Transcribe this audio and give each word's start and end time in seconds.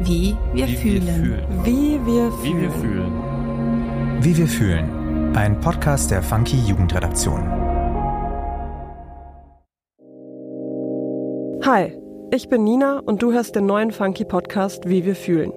Wie 0.00 0.34
wir 0.54 0.66
Wie 0.66 0.76
fühlen. 0.76 1.06
wir 1.06 1.12
fühlen. 1.12 1.64
Wie 1.64 2.00
wir 2.06 2.32
Wie 2.42 2.60
wir 2.60 2.70
fühlen. 2.70 2.72
fühlen. 2.72 4.22
Wie 4.22 4.36
wir 4.36 4.46
fühlen. 4.46 5.36
Ein 5.36 5.60
Podcast 5.60 6.10
der 6.10 6.22
Funky 6.22 6.56
Jugendredaktion. 6.56 7.40
Hi, 11.64 11.92
ich 12.32 12.48
bin 12.48 12.64
Nina 12.64 13.00
und 13.04 13.22
du 13.22 13.32
hörst 13.32 13.56
den 13.56 13.66
neuen 13.66 13.90
Funky 13.90 14.24
Podcast 14.24 14.88
Wie 14.88 15.04
wir 15.04 15.14
fühlen. 15.14 15.52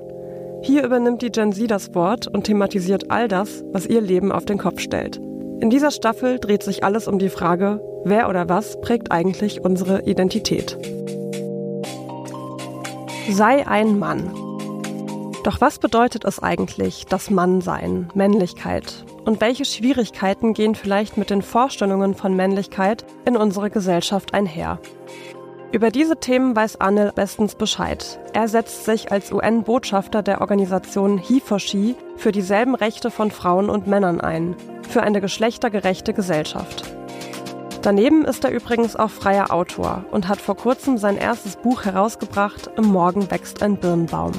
Hier 0.62 0.84
übernimmt 0.84 1.22
die 1.22 1.32
Gen 1.32 1.54
Z 1.54 1.72
das 1.72 1.96
Wort 1.96 2.28
und 2.28 2.44
thematisiert 2.44 3.12
all 3.12 3.28
das, 3.28 3.64
was 3.72 3.86
ihr 3.86 4.02
Leben 4.02 4.32
auf 4.32 4.46
den 4.46 4.58
Kopf 4.58 4.80
stellt. 4.80 5.18
In 5.62 5.70
dieser 5.70 5.92
Staffel 5.92 6.40
dreht 6.40 6.64
sich 6.64 6.84
alles 6.84 7.08
um 7.08 7.18
die 7.20 7.30
Frage, 7.30 7.82
wer 8.04 8.28
oder 8.28 8.50
was 8.50 8.80
prägt 8.82 9.12
eigentlich 9.12 9.64
unsere 9.64 10.02
Identität. 10.04 10.78
Sei 13.30 13.66
ein 13.66 14.00
Mann. 14.00 14.34
Doch 15.44 15.62
was 15.62 15.80
bedeutet 15.80 16.26
es 16.26 16.40
eigentlich, 16.40 17.06
das 17.06 17.30
Mannsein, 17.30 18.10
Männlichkeit? 18.14 19.06
Und 19.26 19.40
welche 19.40 19.66
Schwierigkeiten 19.66 20.54
gehen 20.54 20.76
vielleicht 20.76 21.18
mit 21.18 21.30
den 21.30 21.42
Vorstellungen 21.42 22.16
von 22.16 22.36
Männlichkeit 22.36 23.06
in 23.26 23.38
unserer 23.38 23.70
Gesellschaft 23.70 24.34
einher? 24.34 24.80
Über 25.72 25.90
diese 25.90 26.20
Themen 26.20 26.56
weiß 26.56 26.82
Anil 26.82 27.12
bestens 27.16 27.56
Bescheid. 27.56 28.20
Er 28.34 28.48
setzt 28.48 28.86
sich 28.86 29.12
als 29.12 29.32
UN-Botschafter 29.32 30.22
der 30.22 30.42
Organisation 30.42 31.20
He4She 31.20 31.96
für 32.18 32.32
dieselben 32.32 32.76
Rechte 32.76 33.10
von 33.10 33.32
Frauen 33.32 33.70
und 33.70 33.88
Männern 33.88 34.22
ein, 34.22 34.56
für 34.88 35.02
eine 35.02 35.22
geschlechtergerechte 35.22 36.14
Gesellschaft. 36.14 36.94
Daneben 37.84 38.24
ist 38.24 38.46
er 38.46 38.52
übrigens 38.52 38.96
auch 38.96 39.10
freier 39.10 39.52
Autor 39.52 40.06
und 40.10 40.30
hat 40.30 40.40
vor 40.40 40.56
kurzem 40.56 40.98
sein 40.98 41.18
erstes 41.18 41.58
Buch 41.58 41.84
herausgebracht, 41.84 42.70
Im 42.78 42.86
Morgen 42.86 43.30
wächst 43.30 43.62
ein 43.62 43.76
Birnbaum. 43.76 44.32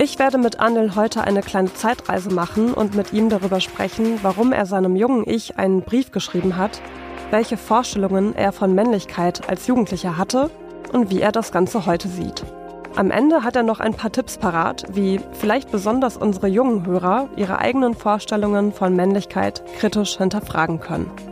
Ich 0.00 0.18
werde 0.18 0.38
mit 0.38 0.58
Anil 0.58 0.96
heute 0.96 1.22
eine 1.22 1.42
kleine 1.42 1.72
Zeitreise 1.72 2.30
machen 2.30 2.74
und 2.74 2.96
mit 2.96 3.12
ihm 3.12 3.28
darüber 3.28 3.60
sprechen, 3.60 4.18
warum 4.22 4.50
er 4.50 4.66
seinem 4.66 4.96
jungen 4.96 5.22
Ich 5.24 5.56
einen 5.56 5.82
Brief 5.82 6.10
geschrieben 6.10 6.56
hat, 6.56 6.82
welche 7.30 7.56
Vorstellungen 7.56 8.34
er 8.34 8.50
von 8.50 8.74
Männlichkeit 8.74 9.48
als 9.48 9.68
Jugendlicher 9.68 10.18
hatte 10.18 10.50
und 10.92 11.10
wie 11.10 11.20
er 11.20 11.30
das 11.30 11.52
Ganze 11.52 11.86
heute 11.86 12.08
sieht. 12.08 12.42
Am 12.96 13.12
Ende 13.12 13.44
hat 13.44 13.54
er 13.54 13.62
noch 13.62 13.78
ein 13.78 13.94
paar 13.94 14.10
Tipps 14.10 14.36
parat, 14.36 14.84
wie 14.92 15.20
vielleicht 15.30 15.70
besonders 15.70 16.16
unsere 16.16 16.48
jungen 16.48 16.86
Hörer 16.86 17.28
ihre 17.36 17.60
eigenen 17.60 17.94
Vorstellungen 17.94 18.72
von 18.72 18.96
Männlichkeit 18.96 19.62
kritisch 19.78 20.18
hinterfragen 20.18 20.80
können. 20.80 21.31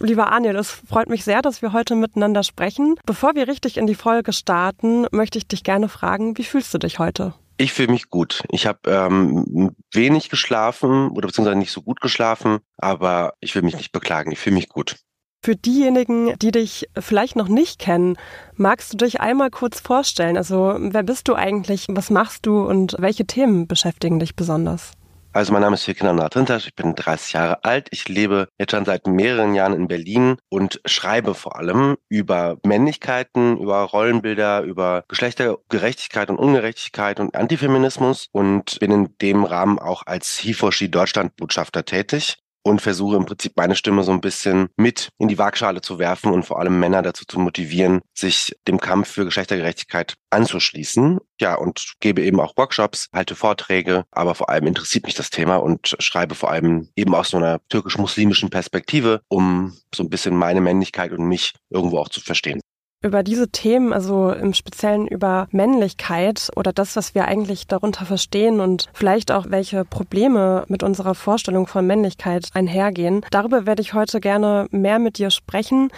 Lieber 0.00 0.30
Anil, 0.30 0.56
es 0.56 0.70
freut 0.70 1.08
mich 1.08 1.24
sehr, 1.24 1.42
dass 1.42 1.62
wir 1.62 1.72
heute 1.72 1.94
miteinander 1.94 2.42
sprechen. 2.42 2.96
Bevor 3.06 3.34
wir 3.34 3.48
richtig 3.48 3.76
in 3.76 3.86
die 3.86 3.94
Folge 3.94 4.32
starten, 4.32 5.06
möchte 5.10 5.38
ich 5.38 5.48
dich 5.48 5.64
gerne 5.64 5.88
fragen, 5.88 6.36
wie 6.36 6.44
fühlst 6.44 6.72
du 6.74 6.78
dich 6.78 6.98
heute? 6.98 7.34
Ich 7.58 7.72
fühle 7.72 7.92
mich 7.92 8.10
gut. 8.10 8.44
Ich 8.50 8.66
habe 8.66 8.80
ähm, 8.86 9.74
wenig 9.92 10.28
geschlafen 10.28 11.08
oder 11.08 11.28
beziehungsweise 11.28 11.58
nicht 11.58 11.72
so 11.72 11.80
gut 11.80 12.00
geschlafen, 12.02 12.58
aber 12.76 13.32
ich 13.40 13.54
will 13.54 13.62
mich 13.62 13.76
nicht 13.76 13.92
beklagen. 13.92 14.30
Ich 14.30 14.38
fühle 14.38 14.56
mich 14.56 14.68
gut. 14.68 14.96
Für 15.42 15.56
diejenigen, 15.56 16.36
die 16.38 16.50
dich 16.50 16.88
vielleicht 16.98 17.36
noch 17.36 17.48
nicht 17.48 17.78
kennen, 17.78 18.16
magst 18.54 18.92
du 18.92 18.96
dich 18.98 19.20
einmal 19.20 19.50
kurz 19.50 19.80
vorstellen? 19.80 20.36
Also 20.36 20.76
wer 20.78 21.02
bist 21.02 21.28
du 21.28 21.34
eigentlich, 21.34 21.86
was 21.88 22.10
machst 22.10 22.44
du 22.46 22.66
und 22.66 22.96
welche 22.98 23.26
Themen 23.26 23.66
beschäftigen 23.66 24.18
dich 24.18 24.34
besonders? 24.34 24.92
Also 25.36 25.52
mein 25.52 25.60
Name 25.60 25.74
ist 25.74 25.84
Firkina 25.84 26.14
Natrintasch, 26.14 26.66
ich 26.66 26.74
bin 26.74 26.94
30 26.94 27.34
Jahre 27.34 27.62
alt. 27.62 27.88
Ich 27.90 28.08
lebe 28.08 28.48
jetzt 28.58 28.70
schon 28.70 28.86
seit 28.86 29.06
mehreren 29.06 29.54
Jahren 29.54 29.74
in 29.74 29.86
Berlin 29.86 30.38
und 30.48 30.80
schreibe 30.86 31.34
vor 31.34 31.56
allem 31.56 31.98
über 32.08 32.56
Männlichkeiten, 32.64 33.58
über 33.58 33.82
Rollenbilder, 33.82 34.62
über 34.62 35.04
Geschlechtergerechtigkeit 35.08 36.30
und 36.30 36.38
Ungerechtigkeit 36.38 37.20
und 37.20 37.36
Antifeminismus 37.36 38.28
und 38.32 38.78
bin 38.80 38.90
in 38.90 39.18
dem 39.20 39.44
Rahmen 39.44 39.78
auch 39.78 40.04
als 40.06 40.40
He4She 40.40 40.88
Deutschland 40.88 41.36
Botschafter 41.36 41.84
tätig 41.84 42.38
und 42.66 42.82
versuche 42.82 43.14
im 43.14 43.26
Prinzip 43.26 43.52
meine 43.56 43.76
Stimme 43.76 44.02
so 44.02 44.10
ein 44.10 44.20
bisschen 44.20 44.68
mit 44.76 45.10
in 45.18 45.28
die 45.28 45.38
Waagschale 45.38 45.82
zu 45.82 46.00
werfen 46.00 46.32
und 46.32 46.42
vor 46.42 46.58
allem 46.58 46.80
Männer 46.80 47.00
dazu 47.00 47.24
zu 47.24 47.38
motivieren, 47.38 48.00
sich 48.12 48.56
dem 48.66 48.80
Kampf 48.80 49.08
für 49.08 49.24
Geschlechtergerechtigkeit 49.24 50.14
anzuschließen. 50.30 51.20
Ja, 51.40 51.54
und 51.54 51.92
gebe 52.00 52.22
eben 52.22 52.40
auch 52.40 52.56
Workshops, 52.56 53.08
halte 53.12 53.36
Vorträge, 53.36 54.04
aber 54.10 54.34
vor 54.34 54.48
allem 54.48 54.66
interessiert 54.66 55.04
mich 55.04 55.14
das 55.14 55.30
Thema 55.30 55.56
und 55.56 55.94
schreibe 56.00 56.34
vor 56.34 56.50
allem 56.50 56.88
eben 56.96 57.14
aus 57.14 57.30
so 57.30 57.36
einer 57.36 57.60
türkisch-muslimischen 57.68 58.50
Perspektive, 58.50 59.20
um 59.28 59.76
so 59.94 60.02
ein 60.02 60.10
bisschen 60.10 60.34
meine 60.34 60.60
Männlichkeit 60.60 61.12
und 61.12 61.28
mich 61.28 61.54
irgendwo 61.70 61.98
auch 61.98 62.08
zu 62.08 62.20
verstehen. 62.20 62.60
Über 63.06 63.22
diese 63.22 63.48
Themen, 63.48 63.92
also 63.92 64.32
im 64.32 64.52
Speziellen 64.52 65.06
über 65.06 65.46
Männlichkeit 65.52 66.50
oder 66.56 66.72
das, 66.72 66.96
was 66.96 67.14
wir 67.14 67.26
eigentlich 67.26 67.68
darunter 67.68 68.04
verstehen 68.04 68.58
und 68.58 68.88
vielleicht 68.94 69.30
auch 69.30 69.46
welche 69.48 69.84
Probleme 69.84 70.64
mit 70.66 70.82
unserer 70.82 71.14
Vorstellung 71.14 71.68
von 71.68 71.86
Männlichkeit 71.86 72.48
einhergehen, 72.54 73.24
darüber 73.30 73.64
werde 73.64 73.80
ich 73.80 73.94
heute 73.94 74.18
gerne 74.18 74.66
mehr 74.72 74.98
mit 74.98 75.18
dir 75.18 75.30
sprechen. 75.30 75.90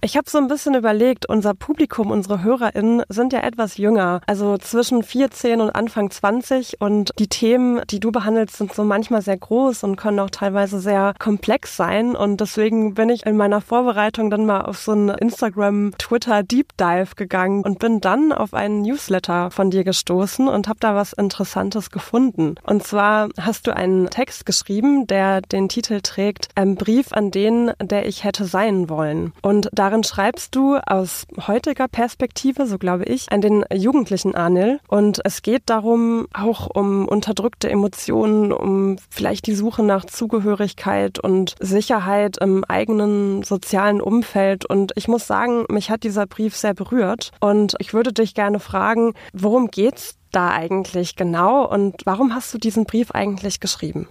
Ich 0.00 0.16
habe 0.16 0.28
so 0.30 0.38
ein 0.38 0.48
bisschen 0.48 0.74
überlegt, 0.74 1.28
unser 1.28 1.52
Publikum, 1.52 2.10
unsere 2.10 2.42
HörerInnen 2.42 3.02
sind 3.10 3.34
ja 3.34 3.40
etwas 3.40 3.76
jünger, 3.76 4.22
also 4.26 4.56
zwischen 4.56 5.02
14 5.02 5.60
und 5.60 5.68
Anfang 5.70 6.10
20 6.10 6.80
und 6.80 7.10
die 7.18 7.28
Themen, 7.28 7.82
die 7.90 8.00
du 8.00 8.10
behandelst, 8.10 8.56
sind 8.56 8.72
so 8.72 8.84
manchmal 8.84 9.20
sehr 9.20 9.36
groß 9.36 9.84
und 9.84 9.96
können 9.96 10.18
auch 10.20 10.30
teilweise 10.30 10.80
sehr 10.80 11.12
komplex 11.18 11.76
sein 11.76 12.16
und 12.16 12.40
deswegen 12.40 12.94
bin 12.94 13.10
ich 13.10 13.26
in 13.26 13.36
meiner 13.36 13.60
Vorbereitung 13.60 14.30
dann 14.30 14.46
mal 14.46 14.62
auf 14.62 14.78
so 14.78 14.92
einen 14.92 15.10
Instagram, 15.10 15.92
Twitter 15.98 16.42
Deep 16.54 16.76
Dive 16.76 17.16
gegangen 17.16 17.64
und 17.64 17.80
bin 17.80 18.00
dann 18.00 18.32
auf 18.32 18.54
einen 18.54 18.82
Newsletter 18.82 19.50
von 19.50 19.72
dir 19.72 19.82
gestoßen 19.82 20.46
und 20.46 20.68
habe 20.68 20.78
da 20.78 20.94
was 20.94 21.12
Interessantes 21.12 21.90
gefunden. 21.90 22.54
Und 22.62 22.84
zwar 22.84 23.28
hast 23.40 23.66
du 23.66 23.74
einen 23.74 24.08
Text 24.08 24.46
geschrieben, 24.46 25.08
der 25.08 25.40
den 25.40 25.68
Titel 25.68 26.00
trägt, 26.00 26.50
ein 26.54 26.76
Brief 26.76 27.12
an 27.12 27.32
den, 27.32 27.72
der 27.82 28.06
ich 28.06 28.22
hätte 28.22 28.44
sein 28.44 28.88
wollen. 28.88 29.32
Und 29.42 29.68
darin 29.72 30.04
schreibst 30.04 30.54
du 30.54 30.76
aus 30.76 31.26
heutiger 31.44 31.88
Perspektive, 31.88 32.68
so 32.68 32.78
glaube 32.78 33.02
ich, 33.02 33.32
an 33.32 33.40
den 33.40 33.64
jugendlichen 33.72 34.36
Anil. 34.36 34.78
Und 34.86 35.22
es 35.24 35.42
geht 35.42 35.62
darum, 35.66 36.28
auch 36.32 36.70
um 36.72 37.08
unterdrückte 37.08 37.68
Emotionen, 37.68 38.52
um 38.52 38.98
vielleicht 39.10 39.48
die 39.48 39.56
Suche 39.56 39.82
nach 39.82 40.04
Zugehörigkeit 40.04 41.18
und 41.18 41.56
Sicherheit 41.58 42.36
im 42.38 42.62
eigenen 42.62 43.42
sozialen 43.42 44.00
Umfeld. 44.00 44.64
Und 44.64 44.92
ich 44.94 45.08
muss 45.08 45.26
sagen, 45.26 45.64
mich 45.68 45.90
hat 45.90 46.04
dieser 46.04 46.26
Brief 46.34 46.56
sehr 46.56 46.74
berührt. 46.74 47.30
Und 47.38 47.74
ich 47.78 47.94
würde 47.94 48.12
dich 48.12 48.34
gerne 48.34 48.58
fragen, 48.58 49.14
worum 49.32 49.70
geht's 49.70 50.16
da 50.32 50.50
eigentlich 50.50 51.14
genau 51.14 51.64
und 51.64 52.02
warum 52.06 52.34
hast 52.34 52.52
du 52.52 52.58
diesen 52.58 52.86
Brief 52.86 53.12
eigentlich 53.12 53.60
geschrieben? 53.60 54.08